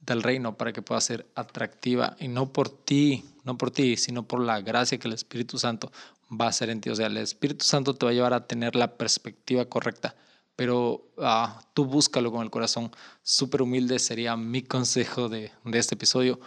del 0.00 0.22
reino 0.22 0.56
para 0.56 0.72
que 0.72 0.82
pueda 0.82 1.00
ser 1.00 1.26
atractiva 1.34 2.16
y 2.18 2.28
no 2.28 2.52
por 2.52 2.68
ti, 2.68 3.24
no 3.44 3.56
por 3.58 3.70
ti, 3.70 3.96
sino 3.96 4.26
por 4.26 4.40
la 4.40 4.60
gracia 4.60 4.98
que 4.98 5.08
el 5.08 5.14
Espíritu 5.14 5.58
Santo 5.58 5.92
va 6.30 6.46
a 6.46 6.48
hacer 6.48 6.70
en 6.70 6.80
ti. 6.80 6.90
O 6.90 6.96
sea, 6.96 7.06
el 7.06 7.16
Espíritu 7.18 7.64
Santo 7.64 7.94
te 7.94 8.06
va 8.06 8.10
a 8.10 8.14
llevar 8.14 8.34
a 8.34 8.46
tener 8.46 8.74
la 8.74 8.96
perspectiva 8.96 9.64
correcta, 9.66 10.16
pero 10.58 11.12
uh, 11.18 11.46
tú 11.72 11.84
búscalo 11.84 12.32
con 12.32 12.42
el 12.42 12.50
corazón 12.50 12.90
súper 13.22 13.62
humilde, 13.62 14.00
sería 14.00 14.36
mi 14.36 14.62
consejo 14.62 15.28
de, 15.28 15.52
de, 15.64 15.78
este 15.78 15.94
episodio. 15.94 16.40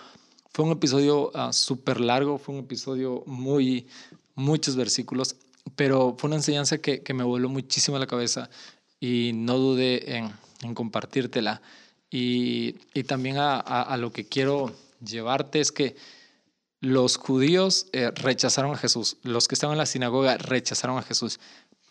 Fue 0.54 0.66
un 0.66 0.72
episodio 0.74 1.32
uh, 1.34 1.54
súper 1.54 2.02
largo, 2.02 2.38
fue 2.38 2.56
un 2.56 2.60
episodio 2.60 3.24
muy, 3.26 3.88
muchos 4.36 4.76
versículos, 4.76 5.38
pero 5.78 6.18
fue 6.18 6.28
una 6.28 6.36
enseñanza 6.36 6.80
que, 6.80 7.04
que 7.04 7.14
me 7.14 7.24
voló 7.24 7.48
muchísimo 7.48 7.98
la 8.00 8.06
cabeza 8.06 8.50
y 9.00 9.32
no 9.34 9.58
dudé 9.58 10.18
en, 10.18 10.30
en 10.62 10.76
compartírtela. 10.76 11.62
Y, 12.10 12.76
y 12.94 13.04
también 13.04 13.38
a, 13.38 13.62
a, 13.62 13.82
a, 13.82 13.96
lo 13.96 14.12
que 14.12 14.28
quiero 14.28 14.76
llevarte 15.00 15.62
es 15.62 15.72
que 15.72 15.96
los 16.82 17.16
judíos 17.16 17.88
eh, 17.94 18.12
rechazaron 18.12 18.74
a 18.74 18.78
Jesús, 18.78 19.16
los 19.24 19.48
que 19.48 19.56
estaban 19.56 19.76
en 19.76 19.78
la 19.78 19.86
sinagoga 19.86 20.36
rechazaron 20.36 20.98
a 20.98 21.02
Jesús, 21.02 21.40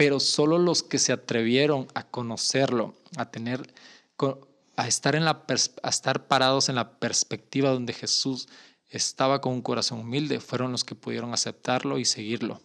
pero 0.01 0.19
solo 0.19 0.57
los 0.57 0.83
que 0.83 0.99
se 0.99 1.13
atrevieron 1.13 1.87
a 1.93 2.05
conocerlo, 2.05 2.95
a 3.19 3.31
tener, 3.31 3.71
a 4.75 4.89
estar, 4.89 5.15
en 5.15 5.27
la 5.27 5.45
a 5.83 5.89
estar 5.91 6.27
parados 6.27 6.71
en 6.71 6.77
la 6.77 6.93
perspectiva 6.99 7.69
donde 7.69 7.93
Jesús 7.93 8.49
estaba 8.89 9.43
con 9.43 9.53
un 9.53 9.61
corazón 9.61 10.01
humilde, 10.01 10.41
fueron 10.41 10.73
los 10.73 10.85
que 10.85 10.95
pudieron 10.95 11.35
aceptarlo 11.35 11.99
y 11.99 12.07
seguirlo. 12.07 12.63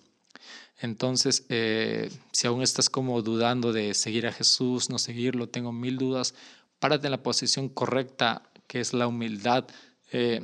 Entonces, 0.80 1.46
eh, 1.50 2.10
si 2.32 2.48
aún 2.48 2.62
estás 2.62 2.90
como 2.90 3.22
dudando 3.22 3.74
de 3.74 3.94
seguir 3.96 4.28
a 4.28 4.32
Jesús, 4.32 4.90
no 4.90 4.98
seguirlo, 4.98 5.50
tengo 5.50 5.74
mil 5.74 5.98
dudas, 5.98 6.36
párate 6.80 7.08
en 7.08 7.12
la 7.12 7.22
posición 7.22 7.68
correcta, 7.68 8.44
que 8.68 8.80
es 8.80 8.94
la 8.94 9.08
humildad. 9.08 9.66
Eh, 10.14 10.42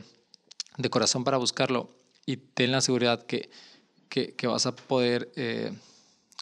de 0.77 0.89
corazón 0.89 1.23
para 1.23 1.37
buscarlo 1.37 1.89
y 2.25 2.35
ten 2.35 2.73
la 2.73 2.81
seguridad 2.81 3.23
que, 3.25 3.49
que, 4.09 4.47
vas 4.47 4.65
a 4.65 4.75
poder 4.75 5.31
eh, 5.37 5.71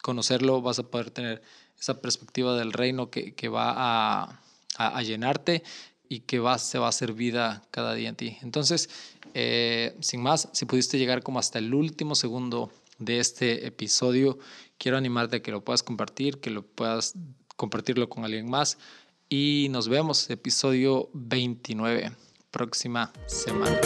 conocerlo, 0.02 0.62
vas 0.62 0.78
a 0.78 0.84
poder 0.84 1.10
tener 1.10 1.42
esa 1.78 2.00
perspectiva 2.00 2.56
del 2.56 2.72
reino 2.72 3.10
que, 3.10 3.34
que 3.34 3.48
va 3.48 3.72
a, 3.76 4.40
a, 4.76 5.02
llenarte 5.02 5.62
y 6.08 6.20
que 6.20 6.38
va, 6.38 6.58
se 6.58 6.78
va 6.78 6.86
a 6.86 6.90
hacer 6.90 7.12
vida 7.12 7.62
cada 7.70 7.94
día 7.94 8.08
en 8.08 8.16
ti. 8.16 8.36
Entonces, 8.42 8.90
eh, 9.34 9.96
sin 10.00 10.22
más, 10.22 10.48
si 10.52 10.66
pudiste 10.66 10.98
llegar 10.98 11.22
como 11.22 11.38
hasta 11.38 11.58
el 11.58 11.72
último 11.72 12.14
segundo 12.14 12.70
de 12.98 13.18
este 13.18 13.66
episodio, 13.66 14.38
quiero 14.78 14.96
animarte 14.96 15.36
a 15.36 15.42
que 15.42 15.50
lo 15.50 15.64
puedas 15.64 15.82
compartir, 15.82 16.40
que 16.40 16.50
lo 16.50 16.62
puedas 16.62 17.14
compartirlo 17.56 18.08
con 18.08 18.24
alguien 18.24 18.48
más 18.48 18.78
y 19.28 19.68
nos 19.70 19.88
vemos, 19.88 20.28
episodio 20.28 21.08
29 21.12 22.12
próxima 22.50 23.12
semana. 23.26 23.78